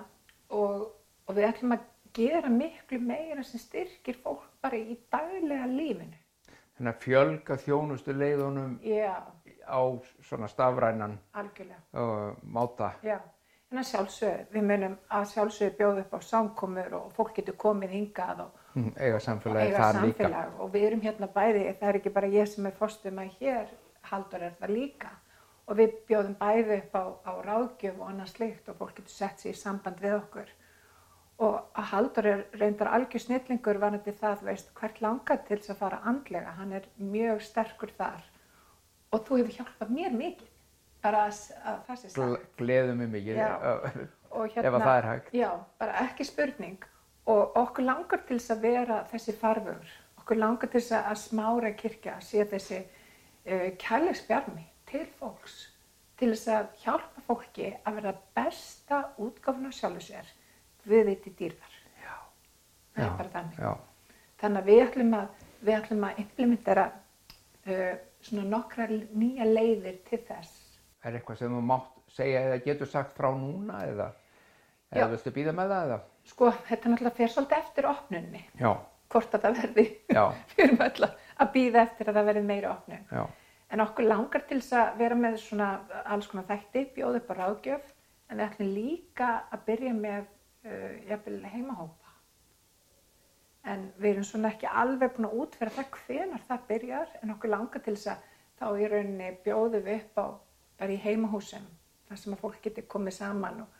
og, 0.50 0.84
og 1.26 1.34
við 1.36 1.48
ætlum 1.48 1.72
að 1.76 1.86
gera 2.14 2.48
miklu 2.52 2.98
meira 3.04 3.42
sem 3.44 3.60
styrkir 3.60 4.16
fólk 4.22 4.44
bara 4.62 4.76
í 4.78 4.96
daglega 5.12 5.66
lífinu. 5.66 6.16
þannig 6.78 6.92
að 6.94 7.02
fjölga 7.02 7.56
þjónustu 7.64 8.14
leiðunum 8.14 8.78
Já, 8.86 9.16
á 9.66 9.80
svona 10.22 10.48
stafrænan 10.48 11.18
algjörlega. 11.34 11.80
uh, 11.92 12.36
máta. 12.42 12.92
Já, 13.02 13.18
en 13.72 13.78
að 13.82 13.88
sjálfsög, 13.90 14.46
við 14.54 14.62
munum 14.70 14.94
að 15.10 15.26
sjálfsög 15.32 15.76
bjóða 15.76 16.04
upp 16.06 16.14
á 16.14 16.20
samkomur 16.22 16.94
og 17.00 17.12
fólk 17.12 17.34
getur 17.36 17.54
komið 17.58 17.90
hingað 17.98 18.40
og, 18.46 18.50
Mm, 18.50 18.57
eiga 18.96 19.20
samfélagi 19.22 19.70
eiga 19.70 19.80
þar 19.82 19.98
samfélag. 20.00 20.52
Og 20.62 20.70
við 20.74 20.86
erum 20.88 21.02
hérna 21.04 21.28
bæði, 21.34 21.64
það 21.80 21.88
er 21.90 21.98
ekki 22.00 22.12
bara 22.14 22.30
ég 22.32 22.50
sem 22.50 22.68
er 22.68 22.76
fórstum 22.78 23.20
að 23.22 23.34
hér, 23.40 23.72
Haldur 24.08 24.44
er 24.46 24.54
það 24.60 24.74
líka. 24.74 25.10
Og 25.68 25.76
við 25.76 25.98
bjóðum 26.08 26.36
bæði 26.40 26.78
upp 26.78 26.96
á, 26.96 27.04
á 27.28 27.32
ráðgjöf 27.44 27.98
og 27.98 28.08
annað 28.08 28.32
slikt 28.32 28.70
og 28.72 28.78
fólk 28.80 28.96
getur 28.96 29.12
sett 29.12 29.42
sér 29.42 29.52
í 29.52 29.60
samband 29.60 30.00
við 30.00 30.16
okkur. 30.22 30.52
Og 31.44 31.56
að 31.78 31.88
Haldur 31.92 32.26
er 32.26 32.44
reyndar 32.58 32.90
algjör 32.96 33.22
snillingur 33.22 33.78
vanandi 33.78 34.14
það, 34.16 34.46
veist, 34.48 34.72
hvert 34.78 35.02
langar 35.04 35.42
til 35.46 35.58
þess 35.58 35.74
að 35.74 35.82
fara 35.82 36.00
andlega, 36.08 36.54
hann 36.58 36.72
er 36.80 36.88
mjög 36.98 37.44
sterkur 37.46 37.92
þar. 37.98 38.24
Og 39.12 39.22
þú 39.28 39.42
hefur 39.42 39.58
hjálpað 39.60 39.92
mér 39.94 40.16
mikið 40.16 40.54
bara 41.04 41.26
að, 41.28 41.42
að 41.62 41.82
það 41.86 42.00
sé 42.00 42.10
sagt. 42.10 42.22
Líka. 42.24 42.54
Gleðum 42.58 43.02
mig 43.02 43.10
mikið 43.12 43.38
ef 43.38 44.72
að 44.74 44.82
það 44.82 44.94
er 44.96 45.08
hægt. 45.08 45.34
já, 45.36 45.50
bara 45.80 46.00
ekki 46.04 46.26
spurning 46.26 46.88
og 47.28 47.56
okkur 47.60 47.86
langar 47.86 48.22
til 48.26 48.38
þess 48.38 48.54
að 48.56 48.64
vera 48.66 49.00
þessi 49.12 49.34
farfögur 49.40 49.96
okkur 50.20 50.40
langar 50.40 50.72
til 50.72 50.80
þess 50.80 50.98
að 51.00 51.18
smára 51.22 51.72
kirkja 51.76 52.18
sé 52.24 52.44
þessi 52.48 52.82
uh, 52.82 53.68
kærleiksbjarmi 53.80 54.64
til 54.88 55.04
fólks 55.20 55.58
til 56.18 56.32
þess 56.34 56.48
að 56.52 56.70
hjálpa 56.82 57.26
fólki 57.28 57.72
að 57.86 58.00
vera 58.00 58.14
besta 58.34 59.04
útgáfun 59.22 59.70
á 59.70 59.72
sjálfu 59.72 60.02
sér. 60.02 60.32
Við 60.88 61.12
þetta 61.12 61.34
dýrðar 61.38 61.76
það 62.98 63.06
er 63.06 63.16
bara 63.18 63.32
þannig. 63.34 63.58
Já, 63.62 64.16
þannig 64.42 64.60
að 64.60 64.70
við 64.70 64.82
ætlum 64.84 65.16
að, 65.18 65.42
við 65.60 65.76
ætlum 65.78 66.06
að 66.08 66.22
implementera 66.24 66.86
uh, 66.88 67.92
svona 68.28 68.46
nokkra 68.52 68.88
nýja 68.90 69.48
leiðir 69.48 70.00
til 70.08 70.20
þess. 70.28 70.56
Er 71.06 71.18
eitthvað 71.18 71.42
sem 71.42 71.54
þú 71.54 71.62
mátt 71.68 71.92
segja 72.12 72.42
eða 72.48 72.62
getur 72.64 72.90
sagt 72.90 73.14
frá 73.16 73.30
núna 73.36 73.82
eða, 73.86 74.08
Já. 74.10 74.27
Eða 74.96 75.10
viltu 75.12 75.32
býða 75.36 75.52
með 75.56 75.72
það 75.74 75.88
eða? 75.88 75.98
sko, 76.28 76.50
þetta 76.68 76.88
náttúrulega 76.92 77.16
fer 77.18 77.32
svolítið 77.34 77.58
eftir 77.58 77.88
opnunni 77.90 78.40
Já, 78.60 78.70
hvort 79.12 79.34
að 79.36 79.44
það 79.46 79.58
verði 79.62 79.84
já, 80.14 80.24
við 80.56 80.64
erum 80.64 80.82
öll 80.86 81.08
að- 81.08 81.52
býða 81.54 81.82
eftir 81.84 82.08
að 82.10 82.18
það 82.18 82.26
verði 82.32 82.42
meira 82.48 82.72
opnun. 82.76 83.04
já, 83.12 83.26
En 83.68 83.80
okkur 83.84 84.06
langar 84.08 84.42
til 84.48 84.58
þess 84.62 84.72
að 84.80 84.94
vera 85.02 85.14
með 85.20 85.34
svona 85.42 85.66
alls 86.08 86.26
konar 86.26 86.46
þætti, 86.48 86.86
bjóða 86.96 87.18
upp 87.20 87.28
á 87.28 87.34
ráðgjöf, 87.36 87.90
en 88.30 88.38
við 88.40 88.44
ætlum 88.46 88.70
líka 88.72 89.26
að 89.52 89.64
byrja 89.66 89.90
með 89.98 90.22
uh, 90.24 90.94
jafnvel 91.10 91.40
heimahópa. 91.52 92.14
En 93.68 93.82
við 94.00 94.10
erum 94.14 94.24
svona 94.24 94.52
ekki 94.54 94.70
alveg 94.72 95.12
búin 95.18 95.28
að 95.28 95.36
útfæra 95.42 95.74
það 95.76 95.98
hvenar 96.06 96.44
það 96.48 96.62
byrjar, 96.70 97.12
en 97.22 97.34
okkur 97.34 97.52
langar 97.52 97.84
til 97.84 97.94
þess 97.98 98.08
að 98.14 98.24
þá 98.58 98.66
í 98.80 98.88
rauninni 98.94 99.28
bjóðum 99.44 99.84
við 99.84 100.00
upp 100.00 100.16
á 100.16 100.26
bara 100.80 100.94
í 100.96 101.00
heimahúsum, 101.04 101.66
þar 102.08 102.22
sem 102.22 102.36
að 102.38 102.42
fólk 102.46 102.60
getur 102.64 102.86
komið 102.96 103.18
saman 103.18 103.60
og, 103.66 103.77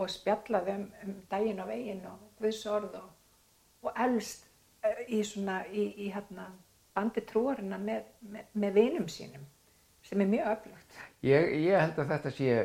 og 0.00 0.10
spjallað 0.10 0.72
um, 0.74 0.86
um 1.04 1.14
daginn 1.30 1.62
og 1.62 1.70
veginn 1.70 2.02
og 2.08 2.26
guðsorð 2.40 2.96
og, 3.00 3.08
og 3.86 4.02
elst 4.06 4.46
uh, 4.84 5.02
í 5.08 5.22
svona, 5.26 5.60
í, 5.68 5.86
í 6.06 6.10
hérna, 6.14 6.48
bandi 6.96 7.22
trúarina 7.28 7.78
með, 7.80 8.08
með, 8.32 8.48
með 8.62 8.78
vinum 8.78 9.08
sínum, 9.12 9.44
sem 10.06 10.22
er 10.24 10.30
mjög 10.30 10.52
öflugt. 10.54 10.96
Ég, 11.26 11.52
ég 11.66 11.84
held 11.84 12.00
að 12.00 12.14
þetta 12.14 12.34
sé 12.36 12.56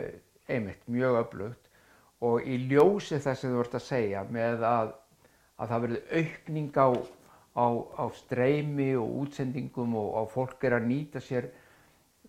einmitt 0.52 0.88
mjög 0.92 1.20
öflugt 1.24 1.70
og 2.26 2.48
í 2.48 2.58
ljósi 2.70 3.20
þess 3.20 3.46
að 3.46 3.54
þú 3.54 3.62
ert 3.66 3.78
að 3.78 3.86
segja 3.86 4.24
með 4.32 4.66
að, 4.70 4.96
að 5.60 5.72
það 5.74 5.86
verði 5.86 6.02
aukning 6.22 6.80
á, 6.80 6.90
á, 7.56 7.66
á 8.00 8.06
streymi 8.16 8.90
og 9.00 9.20
útsendingum 9.24 9.98
og, 10.00 10.10
og 10.22 10.32
fólk 10.34 10.66
er 10.68 10.78
að 10.80 10.90
nýta 10.90 11.22
sér 11.24 11.52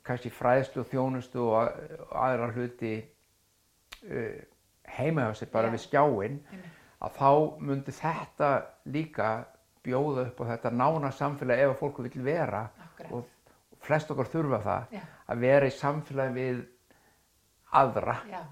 kannski 0.07 0.31
fræðslu 0.31 0.83
og 0.85 0.91
þjónustu 0.91 1.47
og 1.47 1.57
aðra 2.15 2.51
hluti 2.55 2.95
uh, 3.01 4.37
heima 4.97 5.27
hjá 5.27 5.39
sér 5.41 5.53
bara 5.53 5.71
Já. 5.71 5.75
við 5.77 5.85
skjáin 5.87 6.39
að 7.07 7.19
þá 7.21 7.31
myndi 7.69 7.95
þetta 7.95 8.51
líka 8.95 9.31
bjóða 9.87 10.27
upp 10.31 10.41
á 10.43 10.45
þetta 10.53 10.73
nána 10.75 11.13
samfélagi 11.15 11.67
ef 11.67 11.75
að 11.75 11.81
fólk 11.83 12.01
vil 12.07 12.25
vera 12.27 12.65
Akkurat. 12.87 13.13
og 13.13 13.85
flest 13.87 14.11
okkar 14.11 14.33
þurfa 14.33 14.63
það 14.65 14.97
Já. 14.97 15.05
að 15.29 15.45
vera 15.47 15.69
í 15.71 15.77
samfélagi 15.77 16.37
við 16.41 16.65
aðra, 17.77 18.17
Já, 18.31 18.43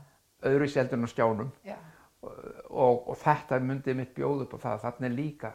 öðru 0.44 0.68
seldun 0.68 1.06
og 1.06 1.12
skjánum 1.12 1.52
já, 1.64 1.76
og, 2.22 3.08
og 3.08 3.16
þetta 3.20 3.60
myndi 3.62 3.94
mitt 3.96 4.14
bjóð 4.16 4.44
upp 4.46 4.56
á 4.56 4.78
það, 4.80 5.04
er 5.06 5.14
líka 5.14 5.52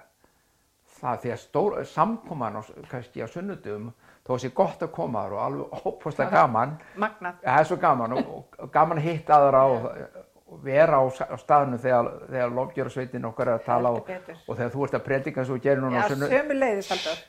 það 1.00 1.20
því 1.24 1.34
að 1.34 1.42
stór, 1.44 1.76
samkoman 1.88 2.60
á, 2.60 2.62
kannski 2.90 3.24
á 3.24 3.28
sunnudum 3.30 3.92
þó 4.26 4.34
að 4.36 4.42
sé 4.44 4.52
gott 4.56 4.84
að 4.84 4.92
koma 4.96 5.24
þar 5.26 5.36
og 5.36 5.44
alveg 5.46 5.86
óposta 5.90 6.28
gaman 6.32 6.76
magnað. 7.00 7.40
það 7.44 7.60
er 7.62 7.70
svo 7.70 7.78
gaman 7.82 8.16
og, 8.18 8.34
og, 8.36 8.58
og 8.66 8.72
gaman 8.74 9.02
að 9.02 9.08
hitta 9.10 9.38
aðra 9.38 9.64
og, 9.70 9.88
og 9.90 10.26
vera 10.64 11.00
á, 11.00 11.04
á 11.06 11.38
staðinu 11.40 11.78
þegar, 11.82 12.10
þegar 12.30 12.54
lofgjörasveitin 12.58 13.26
okkar 13.30 13.48
er 13.52 13.60
að 13.60 13.66
tala 13.66 13.92
og, 13.98 14.10
og 14.48 14.58
þegar 14.58 14.72
þú 14.74 14.86
ert 14.88 14.98
að 15.00 15.04
predika 15.06 15.42
eins 15.42 15.50
og 15.52 15.58
þú 15.60 15.64
gerir 15.68 15.84
núna 15.84 16.00
Já, 16.00 16.06
á 16.06 16.10
sunnu, 16.14 16.30
sömu 16.34 16.58
leiðis 16.60 16.92
alltaf. 16.96 17.20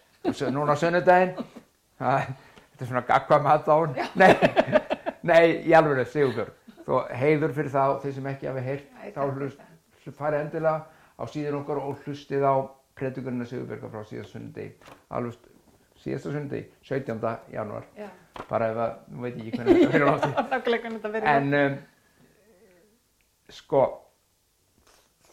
Núna 0.54 0.76
á 0.76 0.80
sunnudaginn. 0.80 1.34
Þetta 2.00 2.84
er 2.84 2.88
svona 2.88 3.04
gagva 3.08 3.38
með 3.44 3.52
aðdáun 3.56 3.94
nei, 4.16 4.32
nei, 5.22 5.44
í 5.68 5.74
alveg 5.76 6.06
Sigurbjörg. 6.08 6.56
Þó 6.86 6.94
heiður 7.20 7.52
fyrir 7.56 7.72
það 7.74 7.96
þeir 8.04 8.14
sem 8.16 8.28
ekki 8.32 8.48
hafi 8.50 8.62
heyrt 8.64 8.86
Æ, 9.04 9.10
þá 9.14 9.20
hlust, 9.36 9.60
farið 10.16 10.46
endilega 10.46 10.86
á 11.20 11.22
síðan 11.28 11.58
okkar 11.60 11.80
og 11.84 12.00
hlustið 12.06 12.46
á 12.48 12.54
predikunina 12.96 13.46
Sigurbjörga 13.48 13.90
frá 13.92 14.02
síðast 14.08 14.32
sunnudegi 14.34 14.72
alveg 15.12 15.36
st- 15.36 15.52
síðasta 16.00 16.32
sunnudegi 16.32 16.66
17. 16.88 17.20
janúar. 17.52 17.84
Já, 18.00 18.08
bara 18.48 18.70
ef 18.72 18.80
að, 18.86 18.96
nú 19.12 19.26
veit 19.26 19.36
ég 19.36 19.50
ekki 19.50 19.60
hvernig 19.60 19.92
þetta 19.92 20.60
þetta 20.96 21.12
verið. 21.12 21.28
en 21.36 21.58
um, 21.60 21.76
sko 23.50 23.82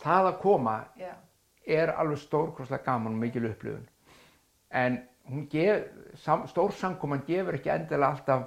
það 0.01 0.31
að 0.31 0.39
koma 0.41 0.77
Já, 0.99 1.13
er 1.67 1.91
alveg 1.99 2.19
stórkostlega 2.21 2.83
gaman 2.85 3.13
og 3.17 3.21
mikil 3.21 3.45
upplifun. 3.49 3.87
En 4.71 4.99
gef, 5.51 5.87
sam, 6.23 6.45
stór 6.47 6.71
samkoman 6.71 7.23
gefur 7.27 7.57
ekki 7.57 7.71
endilega 7.73 8.11
alltaf 8.13 8.45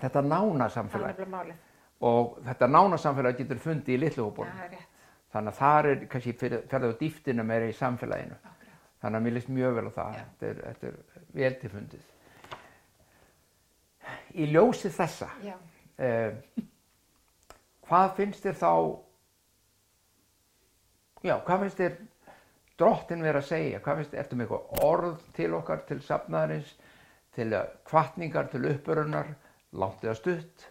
þetta 0.00 0.22
nána 0.22 0.68
samfélag. 0.70 1.22
Og 2.04 2.38
þetta 2.44 2.68
nána 2.70 2.98
samfélag 3.00 3.38
getur 3.38 3.58
fundið 3.62 3.96
í 3.96 4.00
litlu 4.04 4.22
Já, 4.22 4.26
hópunum 4.28 4.58
það 4.58 4.64
er 4.66 4.74
rétt. 4.76 4.88
þannig 5.34 5.52
að 5.52 5.58
það 5.58 5.88
er 5.90 6.04
kannski 6.12 6.32
fyrir, 6.38 6.64
fyrir 6.70 6.94
á 6.94 7.00
dýftina 7.00 7.44
meira 7.46 7.68
í 7.70 7.74
samfélaginu. 7.78 8.36
Akkurat. 8.42 8.50
þannig 9.04 9.18
að 9.18 9.24
mér 9.26 9.34
líst 9.36 9.48
mjög 9.52 9.74
vel 9.76 9.86
á 9.88 9.92
það. 9.98 10.14
Já. 10.14 10.24
þetta 10.24 10.46
er, 10.50 10.60
þetta 10.68 10.86
er 10.86 11.24
vel 11.40 11.54
til 11.60 11.70
fundið. 11.70 12.10
Í 14.34 14.46
ljósi 14.52 14.90
þessa 14.92 15.28
Já, 15.44 15.54
eh, 15.98 16.30
hvað 17.88 18.14
finnst 18.18 18.44
þér 18.44 18.58
þá 18.60 18.72
já, 21.24 21.36
hvað 21.46 21.64
finnst 21.64 21.80
þér 21.80 21.96
drottin 22.80 23.24
verið 23.24 23.40
að 23.40 23.48
segja? 23.48 23.80
Hvað 23.84 24.00
finnst 24.00 24.14
þér, 24.14 24.30
með 24.34 24.46
eitthvað 24.46 24.86
orð 24.88 25.26
til 25.36 25.50
okkar 25.58 25.84
til 25.88 26.00
safnaðarins 26.04 26.74
til 27.34 27.50
kvartningar, 27.88 28.48
til 28.52 28.64
uppörunar 28.70 29.34
langt 29.74 30.04
eða 30.06 30.16
stutt? 30.18 30.66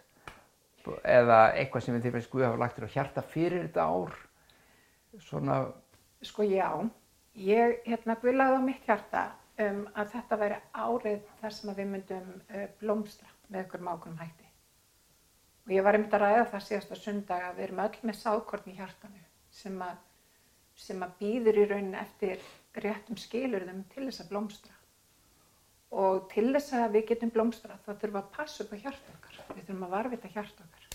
Eða 1.00 1.38
eitthvað 1.56 1.86
sem 1.86 1.96
þið 1.96 2.18
finnst 2.18 2.32
Guð 2.32 2.46
hafa 2.48 2.60
lagt 2.60 2.78
þér 2.78 2.88
á 2.88 2.94
hjarta 2.96 3.24
fyrir 3.24 3.64
þetta 3.66 3.88
ár? 3.88 4.18
Svona, 5.22 5.58
sko 6.26 6.44
já, 6.44 6.68
ég 7.38 7.80
hérna 7.86 8.18
guðlaði 8.20 8.58
á 8.58 8.62
mitt 8.66 8.88
hjarta 8.88 9.28
um 9.62 9.84
að 9.94 10.16
þetta 10.16 10.38
væri 10.40 10.56
árið 10.74 11.28
þar 11.40 11.54
sem 11.54 11.74
við 11.76 11.92
myndum 11.92 12.32
uh, 12.50 12.64
blómstra 12.80 13.30
með 13.48 13.68
ykkur 13.68 13.84
mákunum 13.86 14.18
hætti. 14.18 14.43
Og 15.64 15.72
ég 15.72 15.84
var 15.84 15.96
einmitt 15.96 16.12
að 16.12 16.26
ræða 16.26 16.48
það 16.52 16.64
síðasta 16.66 16.96
sundag 17.00 17.44
að 17.46 17.54
við 17.56 17.66
erum 17.66 17.82
öll 17.86 18.00
með 18.04 18.18
sákorn 18.20 18.66
í 18.68 18.76
hjartanu 18.76 19.22
sem 19.54 19.78
að, 19.80 20.00
sem 20.76 21.04
að 21.06 21.14
býður 21.20 21.60
í 21.62 21.64
raunin 21.70 21.96
eftir 21.96 22.42
réttum 22.84 23.16
skilurðum 23.20 23.84
til 23.94 24.04
þess 24.08 24.24
að 24.24 24.32
blómstra. 24.34 24.74
Og 25.94 26.26
til 26.32 26.50
þess 26.50 26.74
að 26.76 26.98
við 26.98 27.06
getum 27.12 27.32
blómstra 27.32 27.78
þá 27.86 27.90
þurfum 27.94 28.16
við 28.16 28.20
að 28.20 28.30
passa 28.36 28.64
upp 28.64 28.74
á 28.74 28.82
hjart 28.82 29.10
okkar. 29.14 29.40
Við 29.54 29.62
þurfum 29.62 29.86
að 29.88 29.96
varvita 29.96 30.32
hjart 30.34 30.62
okkar. 30.66 30.86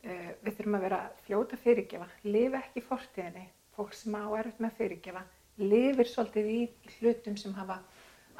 Uh, 0.00 0.30
við 0.44 0.54
þurfum 0.58 0.78
að 0.78 0.86
vera 0.88 1.00
fljóta 1.24 1.60
fyrirgefa, 1.64 2.12
lifa 2.26 2.60
ekki 2.60 2.80
í 2.82 2.86
fortíðinni, 2.88 3.48
fólk 3.76 3.96
sem 3.96 4.16
á 4.16 4.28
erfitt 4.40 4.62
með 4.64 4.78
fyrirgefa, 4.78 5.24
lifir 5.60 6.08
svolítið 6.08 6.52
í 6.52 6.60
hlutum 6.98 7.36
sem 7.40 7.56
hafa 7.56 7.80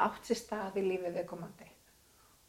átt 0.00 0.28
sér 0.28 0.40
stað 0.40 0.80
í 0.80 0.88
lífið 0.88 1.20
viðkomandi. 1.20 1.68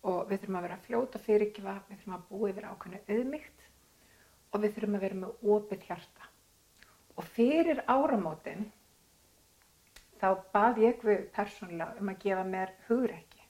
Og 0.01 0.29
við 0.29 0.41
þurfum 0.41 0.57
að 0.57 0.65
vera 0.65 0.81
fljóta 0.85 1.19
að 1.19 1.25
fyrirgefa, 1.27 1.73
við 1.87 1.97
þurfum 1.99 2.15
að 2.17 2.27
búa 2.29 2.51
yfir 2.51 2.67
ákveðnu 2.71 3.01
auðmygt 3.15 3.65
og 4.51 4.63
við 4.63 4.75
þurfum 4.75 4.95
að 4.97 5.03
vera 5.05 5.19
með 5.21 5.49
opið 5.55 5.87
hjarta. 5.87 6.29
Og 7.19 7.27
fyrir 7.35 7.83
áramótin 7.85 8.65
þá 10.21 10.27
bað 10.53 10.81
ég 10.81 11.05
við 11.05 11.27
persónulega 11.35 12.01
um 12.01 12.11
að 12.11 12.21
gefa 12.25 12.45
mér 12.47 12.73
hugrekki. 12.87 13.45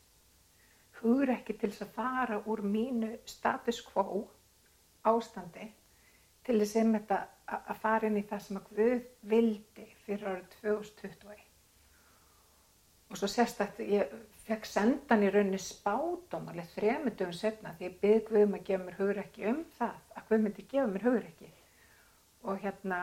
Hugrekki 1.01 1.55
til 1.57 1.71
þess 1.71 1.85
að 1.87 1.93
fara 1.95 2.41
úr 2.51 2.63
mínu 2.65 3.13
status 3.25 3.79
quo 3.85 4.25
ástandi 5.07 5.71
til 6.45 6.59
þess 6.61 6.75
að 6.81 7.29
að 7.51 7.79
fara 7.81 8.07
inn 8.07 8.19
í 8.19 8.25
það 8.27 8.43
sem 8.45 8.59
að 8.59 8.67
Guð 8.75 9.07
vildi 9.31 9.87
fyrir 10.05 10.27
árið 10.31 10.45
2021. 10.61 11.47
Og 13.11 13.19
svo 13.19 13.27
sérstætt, 13.27 13.81
ég 13.83 14.13
fekk 14.51 14.67
sendan 14.67 15.21
í 15.23 15.29
rauninni 15.31 15.59
spátum 15.63 16.49
alveg 16.51 16.67
þremundum 16.73 17.31
setna 17.35 17.71
því 17.77 17.85
ég 17.87 17.99
byrði 18.01 18.23
Guð 18.27 18.41
um 18.43 18.55
að 18.57 18.65
gefa 18.67 18.83
mér 18.83 18.97
hugrekki 18.99 19.45
um 19.47 19.61
það, 19.77 19.93
að 20.17 20.25
Guð 20.27 20.41
myndi 20.43 20.65
gefa 20.73 20.87
mér 20.91 21.05
hugrekki. 21.07 21.51
Og 22.43 22.59
hérna, 22.65 22.99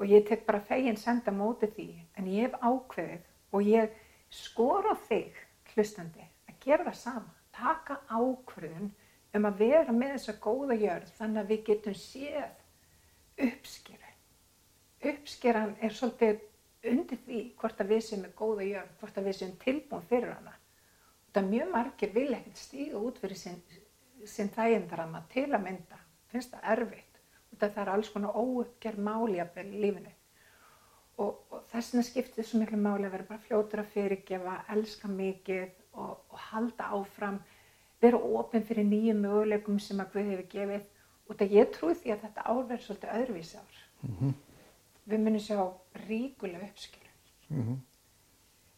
og 0.00 0.08
ég 0.08 0.24
tek 0.28 0.46
bara 0.48 0.62
fegin 0.64 0.96
senda 0.96 1.34
móti 1.36 1.68
því, 1.74 1.88
en 2.16 2.32
ég 2.32 2.46
hef 2.46 2.56
ákveðið 2.64 3.28
og 3.52 3.68
ég 3.68 4.00
skora 4.32 4.96
á 4.96 5.04
þig, 5.10 5.36
hlustandi, 5.74 6.24
að 6.48 6.58
gera 6.64 6.88
það 6.88 6.98
sama, 7.02 7.32
taka 7.60 8.00
ákveðun 8.08 8.92
um 9.36 9.48
að 9.50 9.62
vera 9.66 9.92
með 9.92 10.16
þessa 10.16 10.38
góða 10.48 10.80
jörð 10.80 11.14
þannig 11.18 11.42
að 11.42 11.50
við 11.52 11.64
getum 11.70 12.02
séð 12.06 13.48
uppskeru. 13.50 14.12
Uppskeran 15.12 15.76
er 15.84 15.92
svolítið 15.92 16.40
undir 16.88 17.20
því 17.26 17.48
hvort 17.60 17.82
að 17.82 17.92
við 17.92 18.06
séum 18.06 18.22
með 18.24 18.38
góða 18.38 18.70
jörð, 18.70 18.94
hvort 19.02 19.18
að 19.20 19.28
við 19.28 19.42
séum 19.42 19.58
tilbúin 19.60 20.08
fyrir 20.08 20.32
hana. 20.32 20.62
Það 21.36 21.42
er 21.44 21.48
mjög 21.52 21.72
margir 21.74 22.12
vil 22.14 22.30
ekkert 22.32 22.56
stíga 22.56 23.00
út 23.04 23.18
fyrir 23.20 23.36
sinn, 23.36 23.58
sinn 24.24 24.48
þægindarama 24.54 25.18
til 25.28 25.50
að 25.50 25.66
mynda, 25.66 25.98
finnst 26.32 26.54
það 26.54 26.68
erfitt. 26.72 27.18
Það 27.60 27.80
er 27.82 27.90
alls 27.92 28.08
konar 28.12 28.38
óuppgerð 28.40 29.02
máli 29.04 29.42
að 29.42 29.58
í 29.60 29.82
lífinu. 29.82 30.12
Og, 31.20 31.34
og 31.52 31.66
þess 31.68 31.92
vegna 31.92 32.04
skiptir 32.08 32.46
svo 32.48 32.60
miklu 32.62 32.78
máli 32.80 33.04
að 33.04 33.12
vera 33.18 33.26
bara 33.28 33.44
fljótur 33.44 33.82
að 33.82 33.90
fyrirgefa, 33.92 34.54
elska 34.72 35.10
mikið 35.12 35.66
og, 35.92 36.14
og 36.32 36.40
halda 36.46 36.88
áfram 36.96 37.36
vera 38.00 38.20
ofinn 38.40 38.64
fyrir 38.70 38.88
nýjum 38.88 39.20
möguleikum 39.26 39.76
sem 39.80 40.00
að 40.00 40.14
Guð 40.14 40.30
hefur 40.32 40.48
gefið 40.54 40.88
og 41.26 41.40
það 41.42 41.54
ég 41.58 41.74
trúi 41.76 41.98
því 42.00 42.14
að 42.14 42.24
þetta 42.24 42.46
ár 42.46 42.62
verður 42.62 42.86
svolítið 42.86 43.14
öðruvísi 43.18 43.60
ár. 43.60 43.76
Mm 44.00 44.16
-hmm. 44.20 44.32
Við 45.04 45.20
munum 45.26 45.44
sjá 45.50 45.60
ríkulega 46.06 46.70
uppskjöru. 46.70 47.12
mm 47.50 47.62
-hmm. 47.62 47.78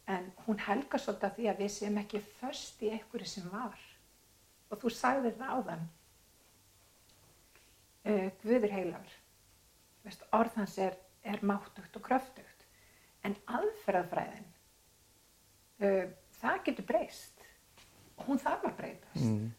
En 0.08 0.30
hún 0.46 0.60
helgar 0.64 1.02
svolítið 1.02 1.28
að 1.28 1.36
því 1.36 1.48
að 1.50 1.62
við 1.62 1.72
séum 1.74 1.98
ekki 2.00 2.20
först 2.40 2.82
í 2.82 2.90
einhverju 2.94 3.28
sem 3.28 3.48
var. 3.52 3.80
Og 4.72 4.80
þú 4.80 4.92
sagðir 4.96 5.34
það 5.36 5.54
áðan. 5.56 5.88
Uh, 8.08 8.28
Guður 8.42 8.72
heilagur. 8.72 9.16
Veist, 10.06 10.24
orð 10.32 10.56
hans 10.56 10.78
er, 10.80 10.96
er 11.28 11.44
máttugt 11.44 11.98
og 11.98 12.04
kröftugt. 12.06 12.64
En 13.26 13.36
aðferðafræðin, 13.58 14.48
uh, 15.84 16.04
það 16.40 16.60
getur 16.68 16.86
breyst 16.88 17.44
og 18.16 18.30
hún 18.30 18.40
þarf 18.40 18.64
að 18.70 18.76
breytast. 18.78 19.24
Mm. 19.26 19.50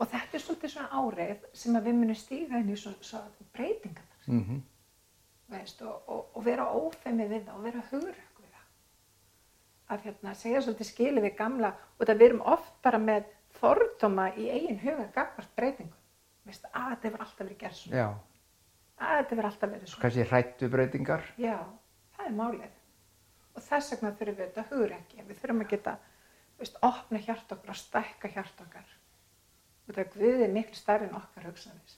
Og 0.00 0.08
þetta 0.08 0.36
er 0.36 0.44
svolítið 0.44 0.74
svona 0.74 1.00
árið 1.00 1.46
sem 1.62 1.76
að 1.76 1.88
við 1.88 1.96
munum 2.00 2.18
stíga 2.18 2.60
inn 2.60 2.72
í 2.72 2.76
svo, 2.80 2.92
svo 3.04 3.20
breytingar. 3.56 4.06
Mm 4.26 4.44
-hmm. 4.44 4.60
Og, 5.50 6.02
og, 6.06 6.36
og 6.36 6.44
vera 6.44 6.68
ófemi 6.68 7.26
við 7.28 7.46
það 7.46 7.56
og 7.56 7.64
vera 7.64 7.82
það. 7.90 8.20
Að 9.90 10.04
hérna, 10.06 10.34
segja 10.38 10.60
svolítið 10.62 10.86
skilið 10.92 11.24
við 11.26 11.36
gamla 11.38 11.70
og 11.98 12.06
það 12.06 12.18
við 12.20 12.26
erum 12.28 12.42
oft 12.52 12.74
bara 12.86 12.98
með 13.02 13.24
fordóma 13.58 14.28
í 14.38 14.46
eigin 14.54 14.78
huga 14.84 15.06
gagvart 15.16 15.54
breytingum. 15.58 15.96
Veist, 16.46 16.66
að 16.70 16.92
þetta 16.92 17.08
hefur 17.08 17.24
alltaf 17.24 17.40
verið 17.46 17.58
gert 17.64 17.78
svona. 17.80 17.96
Já, 17.96 18.08
Að 19.00 19.16
þetta 19.16 19.34
hefur 19.34 19.48
alltaf 19.48 19.70
verið 19.72 19.88
svona. 19.90 20.02
kannski 20.04 20.26
hrættu 20.30 20.68
breytingar. 20.72 21.26
Já, 21.40 21.56
það 22.16 22.26
er 22.30 22.36
málið. 22.38 22.76
Og 23.56 23.62
þess 23.66 23.92
vegna 23.94 24.10
þurfum 24.18 24.36
við 24.38 24.44
þetta 24.46 24.64
hugrekki. 24.70 25.22
Við 25.28 25.40
þurfum 25.40 25.62
að 25.64 25.70
geta, 25.74 25.94
veist, 26.60 26.76
opna 26.86 27.22
hjart 27.24 27.54
okkar 27.56 27.72
og 27.74 27.80
stækka 27.80 28.30
hjart 28.36 28.60
okkar. 28.66 28.92
Það 29.90 29.98
er 30.04 30.10
Guðið 30.14 30.52
miklu 30.54 30.78
stærri 30.78 31.08
en 31.08 31.16
okkar 31.18 31.48
hugsanir. 31.48 31.96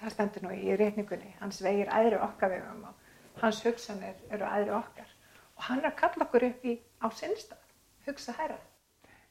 Það 0.00 0.12
stendur 0.16 0.44
nú 0.44 0.50
í 0.56 0.74
reyningunni. 0.76 1.30
Hans 1.40 1.62
vegir 1.64 1.88
æðri 1.92 2.18
okkar 2.20 2.52
vegum 2.52 2.84
og 2.90 3.40
hans 3.42 3.62
hugsanir 3.64 4.18
eru 4.30 4.44
æðri 4.48 4.74
okkar. 4.76 5.09
Og 5.60 5.66
hann 5.68 5.82
er 5.82 5.90
að 5.90 5.98
kalla 6.00 6.24
okkur 6.24 6.46
upp 6.46 6.62
í 6.64 6.74
á 7.04 7.06
sinnstað. 7.12 7.64
Hugsa 8.06 8.32
herra. 8.38 8.56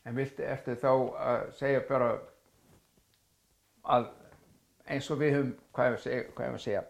En 0.05 0.13
viltu 0.13 0.43
eftir 0.45 0.75
þá 0.77 0.91
að 1.17 1.45
segja 1.57 1.79
bara 1.87 2.09
að 3.89 4.11
eins 4.93 5.07
og 5.09 5.17
við 5.21 5.33
höfum, 5.35 5.53
hvað 5.73 5.95
að 5.95 6.03
segja, 6.03 6.27
hvað 6.35 6.45
ég 6.45 6.57
að 6.59 6.61
segja 6.65 6.83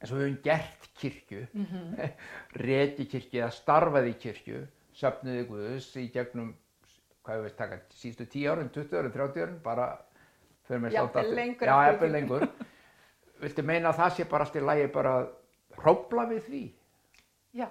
eins 0.00 0.12
og 0.12 0.18
við 0.18 0.26
höfum 0.26 0.36
gert 0.44 0.88
kirkju, 1.00 1.40
mm 1.54 1.64
-hmm. 1.70 2.10
reti 2.60 3.06
kirkju 3.08 3.40
eða 3.40 3.54
starfað 3.56 4.08
í 4.10 4.12
kirkju, 4.24 4.60
söfnuði 5.00 5.46
Guðus 5.48 5.88
í 5.96 6.06
gegnum, 6.12 6.50
hvað 7.24 7.38
ég 7.38 7.46
veist 7.46 7.56
taka, 7.56 7.78
sístu 8.02 8.26
10 8.26 8.50
árin, 8.52 8.68
20 8.68 8.98
árin, 8.98 9.12
30 9.12 9.42
árin, 9.46 9.62
bara 9.64 9.86
fyrir 10.68 10.80
mig 10.80 10.92
slátt 10.92 11.16
aftur. 11.16 11.40
Já, 11.64 11.88
eftir 11.88 12.12
lengur. 12.12 12.48
Viltu 13.40 13.62
meina 13.62 13.88
að 13.88 13.96
það 14.02 14.14
sé 14.16 14.24
bara 14.24 14.44
allt 14.44 14.56
í 14.56 14.60
lagi 14.60 14.86
bara 14.92 15.14
að 15.20 15.28
hrópla 15.80 16.26
við 16.28 16.44
því 16.44 16.62
Já, 17.50 17.66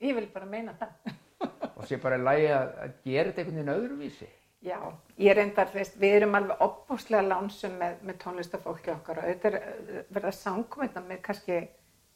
ég 0.00 0.16
vil 0.16 0.28
bara 0.32 0.48
meina 0.48 0.76
það. 0.80 1.16
og 1.76 1.88
sé 1.88 1.98
bara 2.00 2.18
í 2.20 2.24
lagi 2.24 2.52
að, 2.52 2.76
að 2.84 2.94
gera 3.06 3.30
þetta 3.30 3.42
einhvern 3.42 3.58
veginn 3.60 3.74
öðruvísi? 3.76 4.30
Já, 4.60 4.76
ég 5.16 5.32
reyndar, 5.36 5.70
veist, 5.72 5.94
við 5.96 6.18
erum 6.18 6.36
alveg 6.36 6.60
opbúslega 6.60 7.24
lánsum 7.24 7.78
með, 7.80 7.94
með 8.04 8.18
tónlistafólki 8.20 8.92
okkar 8.92 9.22
og 9.22 9.28
auðvitað 9.28 9.56
uh, 9.56 10.00
verða 10.12 10.32
samkomenda 10.36 11.00
með 11.06 11.22
kannski 11.24 11.60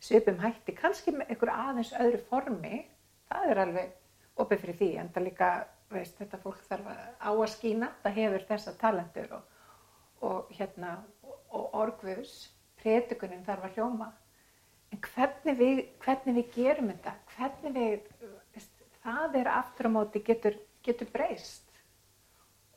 svipum 0.04 0.42
hætti, 0.42 0.74
kannski 0.76 1.14
með 1.14 1.32
einhver 1.32 1.52
aðeins 1.54 1.94
öðru 1.96 2.20
formi, 2.28 2.82
það 3.32 3.48
er 3.48 3.62
alveg 3.62 4.42
opið 4.44 4.60
fyrir 4.60 4.78
því, 4.82 4.90
en 5.00 5.08
það 5.14 5.26
líka, 5.30 5.48
veist, 5.94 6.18
þetta 6.20 6.42
fólk 6.42 6.60
þarf 6.68 6.90
að 6.92 7.00
á 7.24 7.30
að 7.32 7.46
skína, 7.54 7.90
það 8.02 8.18
hefur 8.20 8.46
þessa 8.50 8.76
talentur 8.82 9.34
og, 9.38 9.48
og 10.28 10.52
hérna, 10.58 10.92
og 11.24 11.80
orgvus, 11.80 12.34
prétugunin 12.82 13.46
þarf 13.48 13.70
að 13.70 13.78
hljóma, 13.78 14.10
en 14.94 15.00
hvernig 15.02 15.58
við, 15.58 15.82
hvernig 16.04 16.38
við 16.38 16.50
gerum 16.54 16.90
þetta, 16.92 17.14
hvernig 17.34 17.74
við, 17.74 18.26
veist, 18.54 18.82
það 19.02 19.38
er 19.40 19.50
aftur 19.50 19.90
á 19.90 19.96
móti 19.96 20.22
getur, 20.24 20.58
getur 20.86 21.10
breyst 21.10 21.64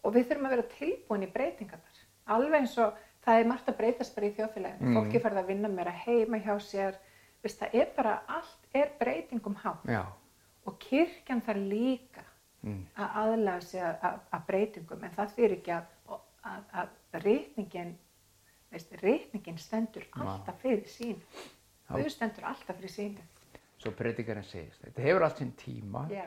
og 0.02 0.16
við 0.16 0.30
þurfum 0.30 0.48
að 0.48 0.56
vera 0.56 0.70
tilbúin 0.72 1.26
í 1.26 1.34
breytingarnar. 1.34 2.00
Alveg 2.32 2.62
eins 2.62 2.78
og 2.82 2.96
það 3.26 3.42
er 3.42 3.50
margt 3.50 3.70
að 3.72 3.78
breytast 3.82 4.16
bara 4.16 4.30
í 4.30 4.34
þjóðfélaginu. 4.38 4.88
Mm. 4.88 4.98
Fólki 4.98 5.22
farið 5.24 5.42
að 5.42 5.52
vinna 5.52 5.72
meira 5.74 5.94
heima 6.06 6.40
hjá 6.44 6.54
sér. 6.64 6.98
Vist, 7.44 7.60
það 7.60 7.76
er 7.82 7.92
bara, 7.98 8.14
allt 8.38 8.78
er 8.78 8.94
breytingum. 9.02 9.58
Já. 9.88 10.02
Og 10.68 10.80
kirkjan 10.84 11.44
þarf 11.44 11.68
líka 11.74 12.24
mm. 12.64 12.80
að 12.96 13.20
aðlæða 13.24 13.66
sig 13.68 13.84
að, 13.84 14.18
að 14.38 14.48
breytingum. 14.48 15.04
En 15.04 15.16
það 15.18 15.36
fyrir 15.36 15.58
ekki 15.58 15.76
að, 15.76 16.18
að, 16.54 16.64
að 16.84 17.20
reytingin, 17.28 17.94
veist, 18.72 18.98
reytingin 19.04 19.60
stendur 19.60 20.08
alltaf 20.16 20.64
fyrir 20.64 20.88
sín. 20.92 21.20
Þau 21.88 22.08
stendur 22.12 22.48
alltaf 22.50 22.80
fyrir 22.80 22.94
sín. 22.94 23.20
Svo 23.78 23.94
breytingarinn 23.96 24.48
segist. 24.48 24.82
Þetta 24.84 25.06
hefur 25.06 25.28
allt 25.28 25.44
sinn 25.44 25.54
tíma. 25.60 26.08
Já. 26.12 26.26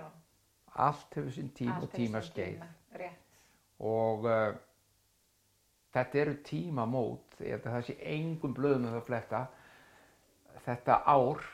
Allt 0.80 1.18
hefur 1.18 1.34
sinn 1.34 1.50
tíma 1.56 1.76
allt 1.76 1.88
og 1.88 1.98
tíma 1.98 2.22
skeið. 2.24 2.62
Rétt 3.00 3.26
og 3.80 4.26
uh, 4.28 4.52
þetta 5.94 6.20
eru 6.22 6.36
tímamót, 6.46 7.38
ég 7.40 7.56
held 7.56 7.66
að 7.66 7.76
það 7.76 7.86
sé 7.88 7.96
engum 8.14 8.54
blöðum 8.56 8.86
með 8.86 8.96
það 8.98 9.06
fletta, 9.08 9.42
þetta 10.66 11.00
ár 11.08 11.46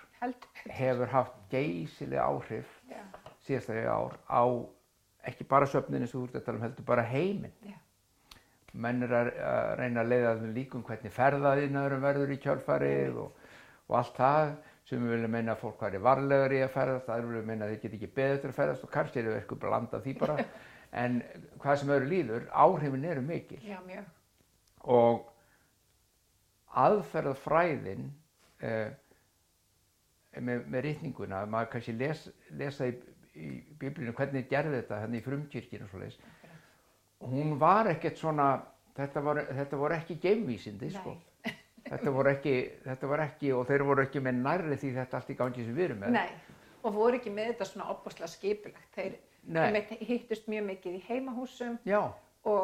hefur 0.75 1.13
haft 1.13 1.37
geysilega 1.53 2.25
áhrif 2.27 2.71
Já. 2.91 3.03
síðastlega 3.47 3.95
ár 3.95 4.17
á 4.27 4.43
ekki 5.29 5.47
bara 5.49 5.69
söfninu 5.71 6.09
sem 6.09 6.19
þú 6.19 6.29
ert 6.29 6.39
að 6.41 6.47
tala 6.47 6.59
um 6.59 6.65
heldur, 6.67 6.87
bara 6.87 7.05
heiminn. 7.07 7.55
Já. 7.67 7.77
Menn 8.77 9.07
er 9.07 9.13
að, 9.17 9.29
reyna 9.81 10.03
að 10.03 10.11
leiða 10.13 10.33
þeim 10.41 10.57
líkum 10.57 10.83
hvernig 10.85 11.15
ferðaðinarum 11.15 12.03
verður 12.05 12.35
í 12.35 12.41
kjálfarið 12.43 13.21
og, 13.23 13.46
og 13.87 13.99
allt 14.01 14.17
það 14.19 14.55
sem 14.87 15.03
við 15.03 15.17
viljum 15.17 15.33
meina 15.35 15.55
að 15.55 15.63
fólk 15.65 15.81
væri 15.83 16.03
varlegar 16.03 16.55
í 16.55 16.61
að 16.63 16.75
ferðast, 16.75 17.07
það 17.09 17.31
viljum 17.31 17.49
meina 17.51 17.67
að 17.67 17.73
þeir 17.73 17.81
get 17.85 17.97
ekki 17.99 18.11
beður 18.19 18.51
að 18.51 18.59
ferðast 18.61 18.85
og 18.87 18.93
kannski 18.95 19.21
er 19.21 19.31
það 19.31 19.39
eitthvað 19.41 19.63
blandað 19.65 20.05
því 20.05 20.15
bara 20.21 20.37
en 21.03 21.17
hvað 21.63 21.81
sem 21.81 21.97
öðru 21.97 22.11
líður, 22.11 22.47
áhrifin 22.53 23.09
eru 23.11 23.25
mikil. 23.27 23.59
Já, 23.67 23.81
mjög. 23.87 24.13
Og 24.87 25.25
aðferðafræðin 26.77 28.07
eh, 28.63 28.95
með, 30.37 30.65
með 30.71 30.87
rítninguna, 30.87 31.43
maður 31.51 31.73
kannski 31.75 31.97
les, 31.97 32.27
lesa 32.59 32.89
í, 32.91 32.97
í 33.35 33.51
biblínu 33.81 34.15
hvernig 34.17 34.49
gerði 34.51 34.81
þetta 34.81 35.03
hérna 35.03 35.19
í 35.19 35.25
frumkirkina 35.25 35.87
og 35.87 35.93
svo 35.93 36.03
leiðis, 36.03 36.19
hún 37.27 37.57
var 37.61 37.91
ekkert 37.91 38.21
svona, 38.21 38.51
þetta 38.97 39.23
voru, 39.25 39.47
þetta 39.57 39.81
voru 39.81 39.97
ekki 39.97 40.19
geimvísindi, 40.23 40.93
sko. 40.95 41.17
Þetta 41.87 42.13
voru, 42.13 42.33
ekki, 42.33 42.57
þetta 42.85 43.11
voru 43.13 43.23
ekki, 43.27 43.53
og 43.55 43.67
þeir 43.69 43.87
voru 43.87 44.05
ekki 44.07 44.23
með 44.25 44.43
nærri 44.43 44.79
því 44.81 44.93
þetta 44.97 45.21
allt 45.21 45.31
í 45.31 45.39
gangi 45.39 45.67
sem 45.67 45.77
við 45.77 45.89
erum 45.91 46.03
með. 46.03 46.17
Nei, 46.17 46.61
og 46.83 46.95
voru 46.97 47.21
ekki 47.21 47.33
með 47.35 47.53
þetta 47.53 47.69
svona 47.71 47.91
opbúslega 47.95 48.31
skipilagt. 48.33 48.89
Þeir 48.97 49.15
Þeir 49.47 50.01
hittust 50.03 50.49
mjög 50.51 50.65
mikið 50.73 50.97
í 50.99 51.03
heimahúsum. 51.07 51.79
Já, 51.87 52.01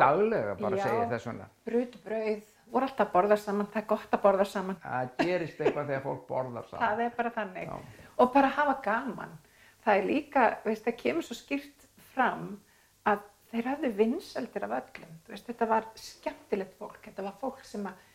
daglega 0.00 0.56
bara 0.58 0.78
já, 0.80 0.82
segja 0.88 1.06
þess 1.12 1.28
vegna. 1.28 1.46
Brut, 1.68 1.96
brauð, 2.02 2.48
voru 2.74 2.88
alltaf 2.88 3.06
að 3.06 3.12
borða 3.14 3.38
saman, 3.38 3.68
það 3.70 3.82
er 3.82 3.88
gott 3.92 4.16
að 4.16 4.22
borða 4.24 4.46
saman. 4.50 4.78
Það 4.82 5.12
gerist 5.20 5.60
eitthvað 5.62 5.92
þegar 5.92 6.04
fólk 6.06 6.24
borðar 6.30 6.68
saman. 6.70 6.82
Það 6.84 7.02
er 7.04 7.16
bara 7.18 7.32
þannig. 7.36 7.70
Já. 7.70 8.08
Og 8.16 8.32
bara 8.34 8.52
hafa 8.58 8.76
gaman. 8.86 9.36
Það 9.82 10.00
er 10.00 10.08
líka, 10.08 10.46
veist, 10.66 10.86
það 10.86 10.98
kemur 11.04 11.26
svo 11.26 11.36
skýrt 11.38 11.86
fram 12.12 12.48
að 13.10 13.22
þeir 13.52 13.70
hafðu 13.70 13.92
vinseldir 14.00 14.66
af 14.66 14.76
öllum. 14.80 15.14
Veist, 15.30 15.46
þetta 15.50 15.70
var 15.70 15.88
skemmtilegt 15.98 16.74
fólk, 16.80 16.98
þetta 17.06 17.26
var 17.28 17.38
fólk 17.38 17.62
sem 17.66 17.86
að, 17.90 18.08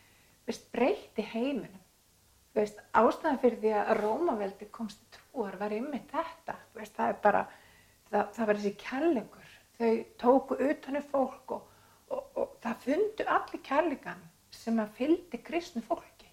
veist, 0.48 0.66
breyti 0.72 1.24
heiminum. 1.34 1.84
Veist, 2.56 2.80
ástæðan 2.96 3.40
fyrir 3.42 3.60
því 3.62 3.72
að 3.78 3.94
Rómaveldi 4.00 4.68
komst 4.74 5.02
í 5.04 5.10
trúar 5.14 5.58
var 5.60 5.74
ymmið 5.76 6.08
þetta. 6.10 6.56
Veist, 6.74 6.96
það 6.96 7.12
er 7.12 7.18
bara 7.22 7.42
það, 8.10 8.30
það 8.36 8.50
var 8.50 8.60
þessi 8.60 8.74
kærleikur. 8.82 9.56
Þau 9.78 9.90
tóku 10.18 10.58
utanum 10.66 11.04
fólk 11.12 11.54
og, 11.54 11.74
og, 12.10 12.22
og 12.40 12.54
það 12.64 12.86
fundu 12.86 13.26
allir 13.36 13.62
kærleikan 13.68 14.24
sem 14.54 14.80
að 14.82 14.94
fyldi 14.98 15.42
kristnu 15.44 15.82
fólki. 15.86 16.30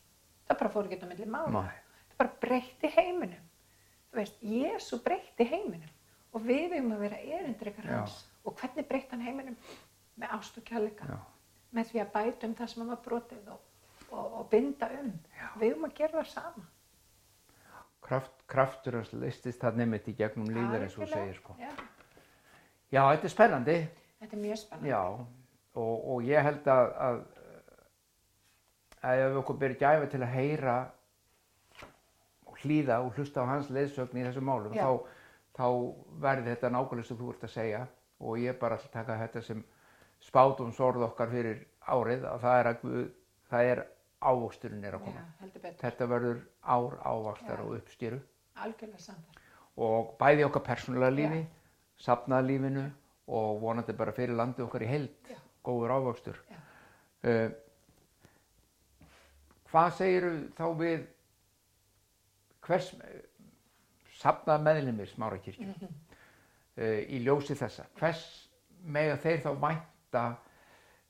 Það 0.47 0.61
bara 0.61 0.71
fór 0.73 0.89
ekki 0.89 1.05
á 1.05 1.09
milli 1.11 1.27
mála. 1.29 1.65
Það 2.09 2.17
bara 2.23 2.33
breytti 2.45 2.91
heiminum. 2.95 3.51
Þú 4.09 4.21
veist, 4.21 4.41
Jésu 4.41 5.01
breytti 5.03 5.47
heiminum. 5.49 5.91
Og 6.35 6.43
við 6.43 6.73
höfum 6.73 6.95
að 6.95 7.05
vera 7.05 7.21
erindrykar 7.37 7.91
hans. 7.91 8.17
Og 8.45 8.55
hvernig 8.59 8.87
breytti 8.89 9.15
hann 9.15 9.25
heiminum? 9.25 9.55
Með 10.19 10.35
ást 10.39 10.57
og 10.59 10.65
kærleika. 10.67 11.19
Með 11.75 11.91
því 11.91 12.01
að 12.01 12.11
bæta 12.15 12.47
um 12.47 12.55
það 12.55 12.71
sem 12.71 12.81
hann 12.83 12.91
var 12.93 13.01
brotið 13.05 13.49
og, 13.51 13.63
og 14.11 14.47
binda 14.51 14.89
um 15.01 15.11
Já. 15.11 15.47
við 15.59 15.69
höfum 15.71 15.89
að 15.89 15.97
gera 15.97 16.21
það 16.21 16.31
sama 16.33 16.65
kraft, 18.05 18.33
kraftur 18.49 18.99
og 18.99 19.13
listist 19.21 19.61
það 19.63 19.81
nefnitt 19.81 20.09
í 20.11 20.15
gegnum 20.17 20.49
líður 20.53 20.85
eins 20.85 20.97
og 20.99 21.09
segir 21.09 21.37
sko. 21.39 21.55
Já. 21.59 21.71
Já, 22.93 23.01
þetta 23.01 23.27
er 23.27 23.33
spennandi. 23.33 23.77
Þetta 24.21 24.37
er 24.37 24.43
mjög 24.43 24.59
spennandi. 24.61 24.91
Já, 24.91 25.01
og, 25.81 25.95
og 26.13 26.27
ég 26.27 26.45
held 26.45 26.69
að, 26.71 26.91
að, 27.07 27.19
að 29.01 29.23
ef 29.25 29.39
okkur 29.41 29.59
byrjum 29.63 29.81
gæfi 29.81 30.11
til 30.13 30.21
að 30.21 30.33
heyra 30.35 30.77
og 32.45 32.61
hlýða 32.61 33.01
og 33.03 33.17
hlusta 33.17 33.43
á 33.43 33.51
hans 33.51 33.71
leðsögn 33.73 34.21
í 34.21 34.25
þessum 34.27 34.49
málum, 34.51 34.77
þá, 34.77 35.17
þá 35.57 35.67
verði 36.23 36.53
þetta 36.53 36.73
nákvæmlega 36.77 37.09
sem 37.09 37.19
þú 37.19 37.33
ert 37.33 37.47
að 37.49 37.55
segja 37.57 37.85
og 38.21 38.39
ég 38.39 38.59
bara 38.61 38.77
ætla 38.77 38.91
að 38.91 38.99
taka 38.99 39.19
þetta 39.25 39.43
sem 39.49 39.65
spátum 40.23 40.71
sorð 40.73 41.03
okkar 41.09 41.33
fyrir 41.33 41.65
árið 41.85 42.23
að 42.29 42.45
það 42.45 42.59
er, 42.59 42.69
að, 42.69 43.01
það 43.51 43.71
er 43.73 43.83
ávöxturinn 44.25 44.85
er 44.87 44.97
að 44.97 45.05
koma. 45.07 45.23
Já, 45.41 45.71
þetta 45.81 46.07
verður 46.11 46.41
ár 46.61 46.97
ávöxtar 47.05 47.63
og 47.65 47.75
uppstýru. 47.79 48.19
Algjörlega 48.65 49.03
saman. 49.03 49.41
Og 49.85 50.13
bæði 50.19 50.45
okkar 50.47 50.63
persónulega 50.69 51.15
lífi, 51.15 51.41
sapnaða 51.99 52.47
lífinu 52.47 52.85
og 53.35 53.61
vonandi 53.61 53.95
bara 53.97 54.13
fyrir 54.15 54.37
landi 54.37 54.63
okkar 54.63 54.85
í 54.85 54.89
held, 54.89 55.29
Já. 55.29 55.37
góður 55.65 55.95
ávöxtur. 55.97 56.39
Uh, 57.25 57.49
hvað 59.71 59.93
segir 59.97 60.27
þá 60.55 60.65
við 60.79 61.05
hvers 62.65 62.91
sapnaða 64.15 64.63
meðlumir 64.69 65.09
smárakirkju 65.11 65.67
mm 65.67 65.73
-hmm. 65.79 65.95
uh, 66.77 66.99
í 67.09 67.21
ljósi 67.25 67.57
þessa? 67.57 67.87
Hvers 67.99 68.49
með 68.81 69.17
þeir 69.25 69.41
þá 69.43 69.51
vænta 69.65 70.25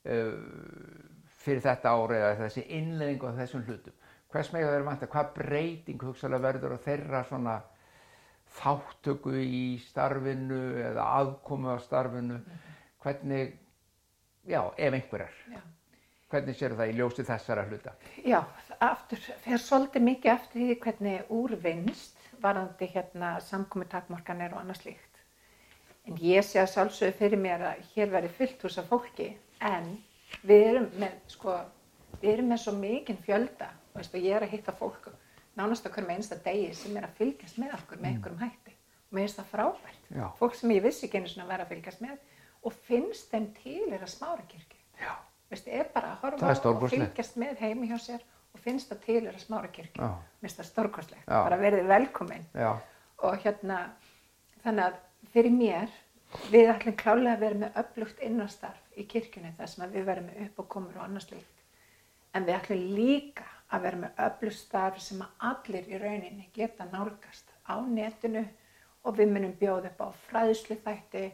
uh, 0.05 1.14
fyrir 1.45 1.61
þetta 1.63 1.93
ári 1.93 2.17
eða 2.17 2.35
þessi 2.41 2.65
innlegging 2.79 3.23
á 3.29 3.37
þessum 3.39 3.63
hlutum. 3.67 3.95
Hvers 4.33 4.51
meginn 4.53 4.73
er 4.73 4.85
vant 4.85 5.03
að 5.05 5.11
hvað 5.13 5.31
breyting 5.37 6.01
hugsalega 6.01 6.47
verður 6.47 6.75
á 6.75 6.85
þeirra 6.85 7.21
svona 7.29 7.55
þáttöku 8.55 9.35
í 9.39 9.63
starfinu 9.83 10.59
eða 10.89 11.05
aðkomu 11.19 11.75
á 11.75 11.77
starfinu, 11.83 12.39
hvernig, 13.03 13.55
já, 14.47 14.61
ef 14.77 14.97
einhver 14.97 15.25
er, 15.27 15.39
já. 15.53 15.61
hvernig 16.31 16.57
sér 16.57 16.75
það 16.79 16.91
í 16.91 16.97
ljósi 16.99 17.25
þessara 17.27 17.65
hluta? 17.69 17.95
Já, 18.23 18.39
aftur, 18.79 19.21
fyrir 19.43 19.63
svolítið 19.63 20.07
mikið 20.09 20.33
eftir 20.33 20.61
því 20.61 20.77
hvernig 20.85 21.35
úrvinnst 21.35 22.31
varandi 22.43 22.89
hérna 22.91 23.35
samkomi 23.43 23.87
takmarkanir 23.91 24.55
og 24.55 24.63
annað 24.63 24.83
slíkt. 24.83 25.21
En 26.05 26.17
ég 26.21 26.45
sé 26.45 26.59
að 26.61 26.73
sjálfsögðu 26.75 27.17
fyrir 27.19 27.41
mér 27.41 27.63
að 27.71 27.85
hér 27.95 28.11
veri 28.13 28.29
fyllt 28.29 28.61
hús 28.61 28.77
af 28.77 28.91
fólki, 28.91 29.31
en 29.63 29.95
við 30.43 30.67
erum 30.71 30.87
með, 30.99 31.17
sko, 31.31 31.57
við 32.21 32.31
erum 32.33 32.49
með 32.51 32.61
svo 32.63 32.73
mikinn 32.77 33.21
fjölda, 33.25 33.69
og 33.95 34.17
ég 34.19 34.31
er 34.35 34.45
að 34.45 34.55
hitta 34.55 34.75
fólk 34.75 35.09
nánast 35.55 35.85
okkur 35.87 36.05
með 36.05 36.19
einsta 36.19 36.37
degi 36.43 36.71
sem 36.75 36.95
er 36.99 37.07
að 37.07 37.19
fylgjast 37.19 37.59
með 37.61 37.75
okkur 37.77 38.01
með 38.01 38.09
mm. 38.09 38.15
einhverjum 38.15 38.41
hætti. 38.43 38.73
Og 39.05 39.15
mér 39.15 39.27
finnst 39.27 39.39
það 39.39 39.51
frábært, 39.53 40.07
Já. 40.11 40.25
fólk 40.39 40.57
sem 40.59 40.73
ég 40.75 40.83
vissi 40.83 41.07
ekki 41.07 41.21
einu 41.21 41.31
svona 41.31 41.45
að 41.45 41.53
vera 41.53 41.65
að 41.65 41.71
fylgjast 41.71 42.03
með 42.03 42.17
og 42.65 42.77
finnst 42.89 43.31
þeim 43.31 43.47
til 43.61 43.83
er 43.93 44.01
að 44.01 44.11
smára 44.11 44.47
kirkju. 44.49 44.81
Veist, 45.51 45.67
er 45.69 45.91
bara 45.93 46.15
að 46.15 46.23
horfa 46.25 46.71
og 46.71 46.87
fylgjast 46.89 47.37
með 47.39 47.61
heimi 47.61 47.91
hjá 47.91 47.99
sér 48.01 48.23
og 48.55 48.63
finnst 48.63 48.89
það 48.91 49.03
til 49.05 49.19
er 49.21 49.35
að 49.35 49.43
smára 49.43 49.69
kirkju. 49.71 50.01
Mér 50.09 50.47
finnst 50.47 50.59
það 50.59 50.69
stórkostlegt, 50.71 51.27
bara 51.29 51.59
verðið 51.61 51.91
velkominn 51.93 52.47
og 52.65 53.37
hérna 53.45 53.83
þannig 54.65 54.89
að 54.89 54.97
fyrir 55.35 55.55
mér 55.55 55.93
við 56.51 56.71
ætlum 56.73 56.97
klálega 56.99 57.35
að 57.37 57.45
vera 57.45 57.61
með 57.61 57.79
upplugt 57.83 58.23
innastarf 58.25 58.84
í 58.95 59.05
kirkjunni 59.09 59.53
þar 59.57 59.71
sem 59.71 59.91
við 59.91 60.07
verðum 60.09 60.29
með 60.31 60.41
uppákomur 60.47 60.99
og 60.99 61.05
annars 61.05 61.29
líkt. 61.31 61.63
En 62.35 62.45
við 62.47 62.57
ætlum 62.57 62.85
líka 62.97 63.45
að 63.73 63.87
vera 63.87 64.01
með 64.01 64.21
upplugt 64.27 64.59
starf 64.59 65.01
sem 65.01 65.23
allir 65.49 65.89
í 65.89 65.99
rauninni 66.01 66.49
geta 66.53 66.87
nálgast 66.91 67.51
á 67.65 67.75
netinu 67.81 68.43
og 69.05 69.17
við 69.19 69.31
munum 69.33 69.53
bjóða 69.59 69.91
upp 69.91 70.01
á 70.01 70.07
fræðslu 70.27 70.77
þætti, 70.83 71.25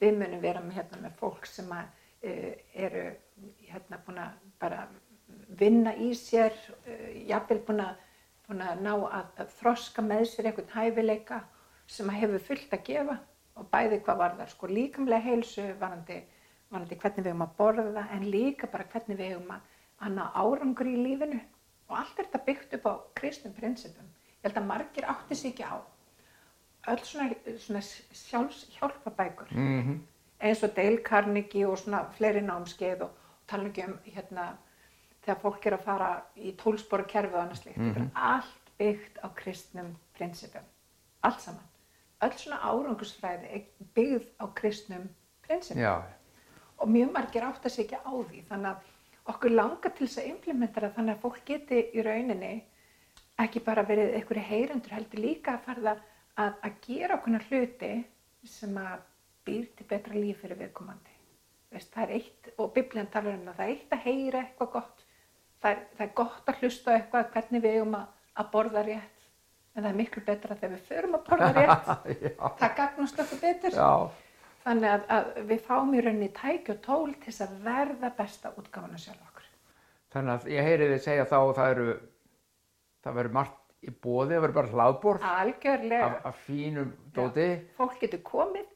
við 0.00 0.18
munum 0.20 0.42
vera 0.42 0.62
með, 0.64 0.78
hérna, 0.78 1.02
með 1.04 1.16
fólk 1.20 1.46
sem 1.48 1.70
að, 1.74 1.88
uh, 2.24 2.52
eru 2.74 3.04
hérna 3.68 4.00
búin 4.06 4.20
að 4.22 4.38
bara 4.62 4.86
vinna 5.60 5.94
í 5.96 6.12
sér, 6.16 6.56
uh, 6.86 7.08
jafnvel 7.28 7.60
búin 7.68 7.84
að, 7.84 8.04
búin 8.48 8.64
að 8.64 8.82
ná 8.84 8.92
að, 8.94 9.32
að 9.44 9.54
þroska 9.60 10.04
með 10.04 10.24
sér 10.32 10.50
einhvern 10.50 10.74
hæfileika 10.76 11.42
sem 11.88 12.08
að 12.08 12.20
hefur 12.22 12.46
fullt 12.50 12.74
að 12.76 12.86
gefa 12.88 13.18
og 13.58 13.68
bæði 13.72 14.02
hvað 14.06 14.20
var 14.22 14.36
það 14.38 14.52
sko 14.54 14.70
líkamlega 14.70 15.24
heilsu, 15.24 15.64
varandi 15.80 16.18
hvernig 16.70 17.24
við 17.24 17.30
höfum 17.32 17.46
að 17.46 17.54
borða 17.58 18.06
en 18.14 18.26
líka 18.30 18.68
bara 18.72 18.88
hvernig 18.92 19.18
við 19.18 19.34
höfum 19.34 19.54
að, 19.56 19.62
ná 20.14 20.24
árangur 20.34 20.90
í 20.90 20.96
lífinu 20.96 21.40
og 21.88 21.96
allt 22.00 22.18
er 22.18 22.28
þetta 22.28 22.44
byggt 22.46 22.76
upp 22.78 22.86
á 22.86 22.94
kristum 23.18 23.54
prinsipum. 23.56 24.10
Ég 24.38 24.50
held 24.50 24.60
að 24.60 24.68
margir 24.68 25.08
átti 25.08 25.34
sig 25.34 25.54
ekki 25.54 25.64
á 25.66 25.80
öll 26.88 27.02
svona, 27.04 27.32
svona 27.58 27.82
sjálfs 27.82 28.66
hjálpabækur 28.76 29.50
Mm 29.52 29.98
eins 30.40 30.62
og 30.62 30.76
Dale 30.76 31.02
Carnegie 31.04 31.66
og 31.66 31.78
svona 31.78 32.04
fleiri 32.14 32.40
námskeið 32.40 33.04
og 33.06 33.14
tala 33.50 33.68
ekki 33.68 33.86
um 33.88 33.96
hérna 34.04 34.48
þegar 35.24 35.40
fólk 35.42 35.66
er 35.66 35.76
að 35.76 35.86
fara 35.86 36.10
í 36.36 36.52
tólsporu 36.60 37.06
kerfi 37.10 37.34
og 37.34 37.40
annað 37.42 37.62
slíkt. 37.62 37.80
Þetta 37.80 38.04
er 38.04 38.10
allt 38.32 38.70
byggt 38.78 39.18
á 39.24 39.26
kristnum 39.40 39.90
prinsipum. 40.14 40.68
Allt 41.26 41.42
saman. 41.42 41.66
Öll 42.22 42.36
svona 42.38 42.60
árangusfræði 42.62 43.50
er 43.54 43.66
byggð 43.94 44.28
á 44.38 44.46
kristnum 44.54 45.08
prinsipum 45.46 45.82
Já, 45.82 46.02
og 46.78 46.90
mjög 46.94 47.12
margir 47.14 47.46
átta 47.46 47.70
sig 47.72 47.86
ekki 47.86 48.00
á 48.00 48.12
því 48.12 48.42
þannig 48.48 48.70
að 48.70 49.32
okkur 49.32 49.54
langar 49.54 49.94
til 49.94 50.06
þess 50.06 50.22
að 50.22 50.30
implementara 50.32 50.92
þannig 50.96 51.16
að 51.16 51.24
fólk 51.24 51.40
geti 51.46 51.82
í 51.92 52.04
rauninni 52.06 52.52
ekki 53.38 53.62
bara 53.64 53.84
verið 53.86 54.16
einhverju 54.18 54.46
heyrendur 54.48 54.96
heldur 54.96 55.22
líka 55.22 55.56
að 55.56 55.66
farða 55.66 55.94
að, 56.38 56.54
að 56.62 56.80
gera 56.86 57.18
okkurna 57.18 57.42
hluti 57.48 57.92
sem 58.46 58.78
að 58.80 59.04
býr 59.48 59.68
til 59.76 59.86
betra 59.88 60.14
líf 60.14 60.42
fyrir 60.42 60.58
viðkomandi. 60.60 61.14
Veist, 61.72 61.90
það 61.92 62.04
er 62.04 62.14
eitt, 62.16 62.50
og 62.56 62.72
biblíðan 62.76 63.10
talar 63.12 63.36
um 63.36 63.44
það, 63.48 63.58
það 63.58 63.66
er 63.66 63.74
eitt 63.74 63.94
að 63.94 64.04
heyra 64.06 64.42
eitthvað 64.44 64.70
gott. 64.76 65.04
Það 65.58 65.74
er, 65.74 65.82
það 65.96 66.04
er 66.06 66.12
gott 66.20 66.50
að 66.50 66.62
hlusta 66.62 66.94
eitthvað 66.94 67.30
hvernig 67.34 67.64
við 67.64 67.76
eigum 67.76 67.96
að, 67.98 68.06
að 68.40 68.50
borða 68.54 68.84
rétt. 68.86 69.26
En 69.74 69.82
það 69.82 69.90
er 69.90 69.98
miklu 69.98 70.22
betra 70.26 70.56
þegar 70.58 70.74
við 70.74 70.86
förum 70.88 71.18
að 71.18 71.26
borða 71.28 71.50
rétt. 71.58 71.90
það 72.62 72.74
gagnast 72.80 73.22
okkur 73.24 73.42
betur. 73.42 73.76
já, 73.76 73.90
Þannig 74.68 74.90
að, 74.92 75.04
að 75.16 75.28
við 75.48 75.60
fáum 75.64 75.94
í 75.96 76.00
rauninni 76.04 76.28
tæki 76.36 76.74
og 76.74 76.80
tól 76.84 77.12
til 77.14 77.30
þess 77.30 77.44
að 77.46 77.54
verða 77.64 78.10
besta 78.18 78.50
útgáfana 78.60 78.98
sjálf 79.00 79.22
okkur. 79.30 79.46
þannig 80.12 80.34
að 80.34 80.50
ég 80.52 80.66
heyri 80.68 80.88
þið 80.92 81.00
segja 81.06 81.24
þá 81.30 81.36
að 81.38 81.52
það 81.58 81.70
eru, 81.74 81.86
það 83.06 83.16
verður 83.18 83.36
margt 83.38 83.64
í 83.88 83.90
bóði, 84.04 84.34
það 84.34 84.42
verður 84.44 84.56
bara 84.58 84.72
hlaðborð 84.74 85.26
Algjörlega. 85.30 86.06
af, 86.10 86.26
af 86.32 86.42
fínum 86.48 86.92
dóti. 87.16 87.48
Fólk 87.78 87.96
getur 88.02 88.22
komið 88.26 88.66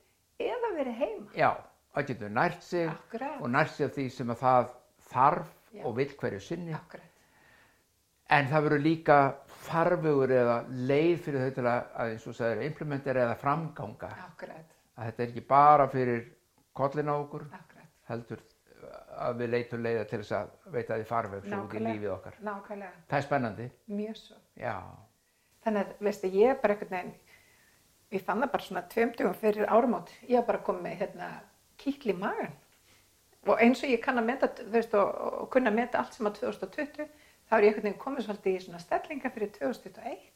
eða 0.47 0.73
verið 0.79 0.99
heima. 1.03 1.31
Já, 1.37 1.51
það 1.95 2.07
getur 2.13 2.35
nært 2.41 2.63
sig 2.65 2.89
Akkurat. 2.89 3.41
og 3.43 3.51
nært 3.53 3.75
sig 3.77 3.87
af 3.91 3.97
því 3.97 4.07
sem 4.17 4.31
að 4.33 4.43
það 4.47 4.71
þarf 5.13 5.51
Já. 5.73 5.83
og 5.89 5.97
vill 5.97 6.13
hverju 6.21 6.41
sinni. 6.41 6.73
Akkurat. 6.77 7.09
En 8.33 8.47
það 8.49 8.65
verður 8.69 8.85
líka 8.87 9.17
farvegur 9.67 10.31
eða 10.33 10.55
leið 10.89 11.19
fyrir 11.27 11.43
þau 11.45 11.57
til 11.59 11.67
að, 11.69 11.83
að 12.01 12.13
eins 12.15 12.27
og 12.31 12.37
sagður, 12.39 12.63
implementera 12.71 13.27
eða 13.27 13.35
framganga. 13.43 14.09
Akkurat. 14.31 14.71
Að 15.03 15.09
þetta 15.11 15.23
er 15.25 15.31
ekki 15.33 15.43
bara 15.51 15.87
fyrir 15.91 16.21
kollin 16.79 17.11
á 17.11 17.15
okkur, 17.19 17.45
Akkurat. 17.59 17.89
heldur 18.09 18.43
að 19.23 19.41
við 19.43 19.51
leitum 19.53 19.83
leiða 19.83 20.05
til 20.11 20.21
þess 20.23 20.35
að 20.39 20.53
veita 20.77 20.97
því 21.01 21.07
farveg 21.09 21.45
svo 21.47 21.59
út 21.65 21.75
í 21.75 21.83
lífið 21.83 22.13
okkar. 22.15 22.37
Nákvæmlega. 22.47 23.01
Það 23.11 23.19
er 23.19 23.27
spennandi. 23.27 23.67
Mjög 23.99 24.17
svo. 24.21 24.39
Já, 24.63 24.77
Þannig 25.63 25.83
að, 25.85 25.91
veistu, 26.03 26.31
ég 26.35 26.51
er 26.51 26.57
bara 26.63 26.75
einhvern 26.75 26.91
veginn, 26.97 27.13
ég 28.17 28.25
fann 28.27 28.41
það 28.43 28.51
bara 28.55 28.65
svona 28.67 28.81
tveimtugum 28.91 29.35
fyrir 29.39 29.69
áramót, 29.71 30.09
ég 30.27 30.41
var 30.41 30.47
bara 30.49 30.63
komið 30.67 30.83
með 30.89 30.97
hérna 31.03 31.29
kýtli 31.79 32.15
í 32.15 32.19
magan. 32.19 32.57
Og 33.47 33.61
eins 33.63 33.83
og 33.83 33.91
ég 33.93 34.03
kann 34.03 34.19
að 34.19 34.27
meta, 34.27 34.49
þú 34.59 34.67
veist, 34.75 34.97
og, 34.99 35.13
og 35.43 35.47
kunna 35.55 35.71
að 35.71 35.79
meta 35.79 36.01
allt 36.01 36.15
sem 36.19 36.27
á 36.27 36.31
2020, 36.35 37.07
þá 37.47 37.55
er 37.57 37.67
ég 37.67 37.71
einhvern 37.73 37.87
veginn 37.89 38.03
komið 38.03 38.27
svolítið 38.27 38.57
í 38.59 38.65
svona 38.65 38.83
stellinga 38.83 39.31
fyrir 39.35 39.53
2021 39.55 40.32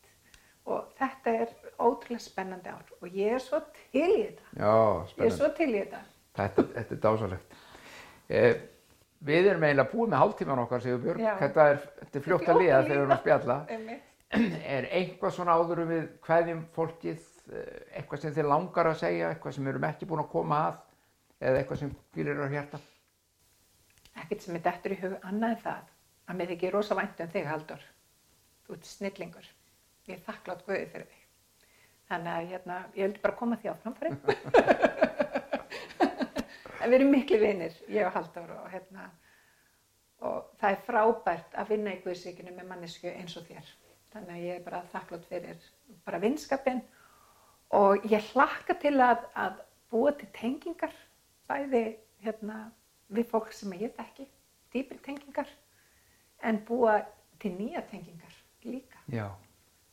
og 0.66 0.88
þetta 0.98 1.34
er 1.42 1.52
ótrúlega 1.78 2.22
spennandi 2.24 2.72
ár 2.72 2.88
og 3.00 3.08
ég 3.14 3.36
er 3.36 3.42
svo 3.42 3.60
til 3.92 4.08
í 4.10 4.22
þetta. 4.24 4.48
já, 4.56 4.72
Ég 4.72 5.04
er 5.04 5.10
spennandi. 5.12 5.36
svo 5.38 5.50
til 5.58 5.68
í 5.70 5.78
þetta. 5.82 6.00
Þetta, 6.36 6.64
þetta 6.74 6.94
er 6.96 7.00
dásalegt. 7.04 7.54
Eh, 8.28 8.56
við 9.26 9.46
erum 9.52 9.62
eiginlega 9.68 9.92
búið 9.92 10.10
með 10.12 10.22
hálftíman 10.22 10.62
okkar, 10.64 10.82
Sigurbjörg. 10.84 11.20
Já. 11.22 11.32
Þetta 11.40 11.68
er, 11.70 11.78
þetta 12.02 12.18
er 12.20 12.24
fljótt 12.26 12.48
að 12.52 12.60
liða 12.60 12.82
þegar 12.82 12.90
við 12.90 13.00
erum 13.00 13.16
að 13.16 13.24
spjalla. 13.24 13.58
Er 14.76 14.88
eitthvað 14.90 15.32
svona 15.36 15.54
áður 15.54 15.80
um 15.84 15.90
við 15.92 16.06
hverjum 16.26 16.62
fólkið, 16.74 17.20
eh, 17.54 17.76
eitthvað 18.00 18.20
sem 18.24 18.32
þið 18.34 18.48
langar 18.50 18.88
að 18.90 18.96
segja, 18.98 19.28
eitthvað 19.30 19.54
sem 19.54 19.64
við 19.64 19.70
erum 19.76 19.84
ekki 19.86 20.08
búin 20.10 20.22
að 20.24 20.30
koma 20.32 20.58
að, 20.66 20.80
eða 21.46 21.60
eitthvað 21.60 21.78
sem 21.84 21.92
fýlir 22.16 22.40
á 22.42 22.48
hjarta? 22.50 22.80
Ekkert 24.16 24.42
sem 24.42 24.56
er 24.58 24.64
dettur 24.66 24.96
í 24.96 24.98
hug 25.04 25.14
annað 25.22 25.54
en 25.54 25.62
það 25.62 25.92
að 26.26 26.40
mér 26.40 26.50
þykir 26.52 26.74
rosa 26.74 26.96
vænt 26.98 27.20
um 27.22 27.30
þig, 27.36 27.46
Haldur. 27.46 27.84
Þú 28.66 28.74
ert 28.74 28.90
snillingur. 28.90 29.46
Ég 30.06 30.16
er 30.16 30.24
þakklátt 30.26 30.64
Guði 30.66 30.86
fyrir 30.92 31.06
þig. 31.10 31.22
Þannig 32.06 32.32
að 32.32 32.50
hérna, 32.52 32.74
ég 32.94 33.08
vildi 33.08 33.22
bara 33.24 33.38
koma 33.40 33.58
því 33.58 33.70
á 33.72 33.74
framfæri. 33.82 34.10
en 36.80 36.90
við 36.92 36.98
erum 37.00 37.10
miklu 37.10 37.40
vinir, 37.42 37.78
ég 37.90 38.06
og 38.06 38.14
Haldur 38.14 38.52
og 38.60 38.68
hérna, 38.70 39.08
og 40.22 40.52
það 40.60 40.76
er 40.76 40.84
frábært 40.86 41.56
að 41.58 41.72
vinna 41.74 41.94
í 41.96 42.02
Guðsíkinu 42.04 42.54
með 42.54 42.70
mannesku 42.70 43.10
eins 43.10 43.34
og 43.40 43.48
þér. 43.48 43.72
Þannig 44.14 44.36
að 44.36 44.44
ég 44.46 44.60
er 44.60 44.62
bara 44.68 44.84
þakklátt 44.92 45.26
fyrir 45.28 45.66
bara 46.06 46.22
vinskapin 46.22 46.84
og 47.74 48.06
ég 48.06 48.30
hlakka 48.32 48.76
til 48.80 48.94
að, 49.02 49.26
að 49.34 49.58
búa 49.90 50.12
til 50.16 50.28
tengingar 50.36 50.94
bæði 51.50 51.82
hérna, 52.22 52.70
við 53.10 53.28
fólk 53.30 53.52
sem 53.54 53.74
ég 53.78 53.94
þekki, 53.98 54.26
dýpri 54.74 54.98
tengingar, 55.04 55.50
en 56.46 56.62
búa 56.68 57.00
til 57.42 57.52
nýja 57.58 57.82
tengingar 57.90 58.34
líka. 58.66 59.02
Já. 59.12 59.28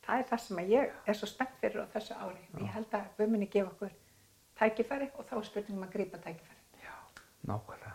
Það 0.03 0.19
er 0.19 0.25
það 0.29 0.41
sem 0.45 0.59
að 0.59 0.73
ég 0.73 0.97
er 1.07 1.17
svo 1.19 1.29
spennt 1.31 1.59
fyrir 1.61 1.83
á 1.83 1.87
þessu 1.93 2.17
ári. 2.19 2.41
Ég 2.59 2.73
held 2.75 2.97
að 2.97 3.21
við 3.21 3.31
munum 3.33 3.51
gefa 3.53 3.71
okkur 3.71 3.93
tækifæri 4.59 5.11
og 5.17 5.27
þá 5.29 5.37
er 5.37 5.47
spurningum 5.47 5.85
að 5.87 5.93
grípa 5.95 6.19
tækifæri. 6.23 6.63
Nákvæmlega. 7.47 7.93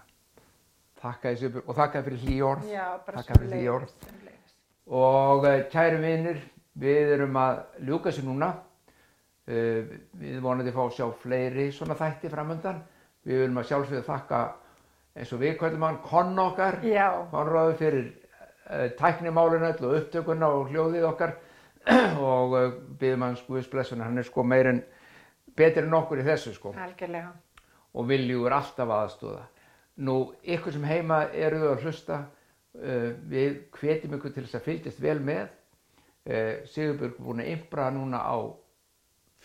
Þakka 0.99 1.31
þið 1.31 1.41
Sigurbjörg 1.41 1.69
og 1.69 1.77
þakka 1.79 2.03
fyrir 2.07 2.23
hlý 2.25 2.39
orð. 2.45 2.65
Já, 2.69 2.87
bara 3.07 3.23
sömuleiðis. 3.25 4.55
Og 4.99 5.47
eh, 5.49 5.61
kæru 5.73 6.01
vinir, 6.03 6.41
við 6.81 7.13
erum 7.17 7.39
að 7.41 7.61
ljúka 7.89 8.13
sér 8.13 8.27
núna. 8.29 8.55
Uh, 9.49 9.95
við 10.21 10.43
vonandi 10.45 10.73
fá 10.75 10.83
að 10.83 10.91
sjá 10.99 11.07
fleiri 11.23 11.71
svona 11.73 11.95
þætti 11.97 12.29
framöndan. 12.29 12.83
Við 13.25 13.39
viljum 13.41 13.61
að 13.63 13.71
sjálfsögðu 13.71 14.03
þakka 14.05 14.41
eins 15.17 15.31
og 15.33 15.41
við 15.41 15.55
kvöldum 15.63 15.87
hann 15.87 16.01
konn 16.05 16.43
okkar, 16.43 16.77
Já, 16.85 17.07
konráðu 17.33 17.79
fyrir 17.79 18.11
uh, 18.11 18.91
tæknimálinu 18.99 19.71
og 19.73 19.95
upptökunna 20.03 20.51
og 20.53 20.69
hljóðið 20.69 21.07
okkar 21.09 21.33
og 22.31 22.55
uh, 22.57 22.73
byggðum 23.01 23.25
hans 23.25 23.45
Guðs 23.47 23.69
blessun, 23.73 24.03
hann 24.05 24.21
er 24.21 24.27
sko 24.27 24.45
meir 24.45 24.69
en 24.71 24.83
betur 25.57 25.87
en 25.87 25.97
okkur 25.99 26.23
í 26.23 26.27
þessu 26.27 26.53
sko 26.57 26.75
algjörlega. 26.77 27.33
og 27.95 28.09
viljugur 28.11 28.55
alltaf 28.55 28.93
aðstóða. 28.95 29.47
Nú, 30.07 30.19
ykkur 30.47 30.77
sem 30.77 30.85
heima 30.87 31.25
eruðu 31.35 31.73
að 31.73 31.87
hlusta, 31.87 32.21
uh, 32.79 33.11
við 33.31 33.63
hvetjum 33.79 34.19
ykkur 34.19 34.35
til 34.35 34.45
þess 34.45 34.61
að 34.61 34.69
fylgjast 34.69 35.03
vel 35.03 35.19
með. 35.31 35.49
Uh, 36.29 36.55
Sigurbjörg 36.69 37.17
er 37.17 37.25
búin 37.25 37.45
að 37.45 37.53
impra 37.57 37.89
núna 37.95 38.21
á 38.21 38.37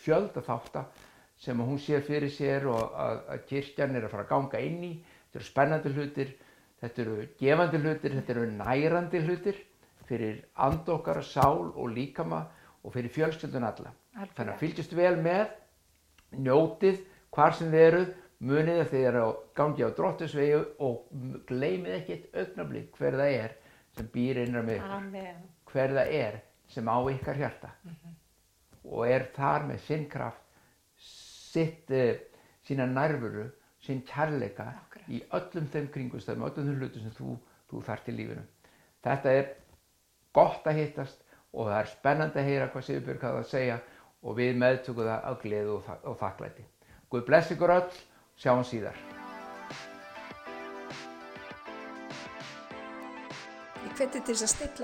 fjölda 0.04 0.42
þátta 0.44 0.84
sem 1.40 1.58
hún 1.58 1.80
sér 1.82 2.04
fyrir 2.04 2.30
sér 2.30 2.66
og 2.70 2.92
að, 2.94 3.20
að 3.32 3.44
kirkjan 3.48 3.96
er 3.96 4.06
að 4.06 4.12
fara 4.12 4.26
að 4.26 4.32
ganga 4.34 4.60
inn 4.62 4.82
í. 4.84 4.94
Þetta 5.24 5.40
eru 5.40 5.48
spennandi 5.48 5.92
hlutir, 5.96 6.34
þetta 6.82 7.02
eru 7.02 7.16
gefandi 7.40 7.80
hlutir, 7.80 8.18
þetta 8.18 8.34
eru 8.36 8.50
nærandi 8.52 9.22
hlutir 9.24 9.62
fyrir 10.08 10.44
and 10.66 10.88
okkar, 10.88 11.22
sál 11.22 11.70
og 11.74 11.88
líkama 11.94 12.44
og 12.84 12.92
fyrir 12.94 13.12
fjölskyldun 13.12 13.64
alla. 13.64 13.92
Þannig 14.14 14.28
Algjörlega. 14.28 14.54
að 14.54 14.60
fylgjast 14.62 14.94
vel 14.96 15.16
með, 15.22 15.46
njótið 16.44 17.00
hvar 17.34 17.56
sem 17.56 17.72
þið 17.72 17.86
eruð, 17.88 18.12
munið 18.44 18.80
að 18.82 18.90
þið 18.92 19.06
eru 19.08 19.22
á 19.24 19.30
gangi 19.56 19.86
á 19.86 19.90
drottusvegi 19.96 20.58
og 20.84 21.44
gleymið 21.48 21.96
ekki 21.98 22.16
eitt 22.16 22.36
augnablík 22.42 22.98
hver 22.98 23.16
það 23.20 23.36
er 23.38 23.54
sem 23.96 24.10
býr 24.12 24.42
innan 24.42 24.66
með 24.66 24.80
ykkur, 24.80 24.94
Amen. 24.98 25.42
hver 25.70 25.94
það 25.96 26.14
er 26.18 26.38
sem 26.74 26.90
á 26.90 26.98
ykkar 27.14 27.40
hjarta 27.40 27.70
og 28.84 29.06
er 29.08 29.28
þar 29.32 29.66
með 29.70 29.78
sinn 29.86 30.04
kraft, 30.10 30.42
sitt, 31.00 31.90
uh, 31.94 32.18
sína 32.66 32.86
nærvöru, 32.90 33.46
sinn 33.80 34.02
kærleika 34.08 34.66
í 35.08 35.22
öllum 35.36 35.68
þeim 35.72 35.88
kringumstæðum, 35.94 36.44
öllum 36.48 36.68
þeim 36.68 36.82
hlutum 36.82 37.04
sem 37.06 37.14
þú, 37.16 37.36
þú 37.70 37.82
þarft 37.86 38.10
í 38.10 38.16
lífinu. 38.18 38.44
Þetta 39.04 39.32
er 39.38 39.48
gott 40.34 40.66
að 40.66 40.80
hittast 40.82 41.20
og 41.54 41.68
það 41.70 41.80
er 41.80 41.90
spennandi 41.92 42.40
að 42.40 42.48
heyra 42.50 42.70
hvað 42.72 42.86
Sigurbjörg 42.88 43.26
hafði 43.28 43.42
að 43.42 43.50
segja 43.52 43.80
og 44.24 44.38
við 44.38 44.56
meðtökum 44.58 45.06
það 45.06 45.26
af 45.30 45.42
gleðu 45.42 45.76
og, 45.76 45.90
og 46.10 46.16
þakklæti. 46.20 46.64
Guð 47.12 47.26
bless 47.28 47.52
ykkur 47.54 47.74
öll, 47.76 47.98
sjáum 48.40 48.64
síðar. 48.66 48.98
Ég 53.84 53.92
hveti 53.94 54.18
til 54.18 54.34
þess 54.34 54.46
að 54.48 54.52
stilla 54.54 54.74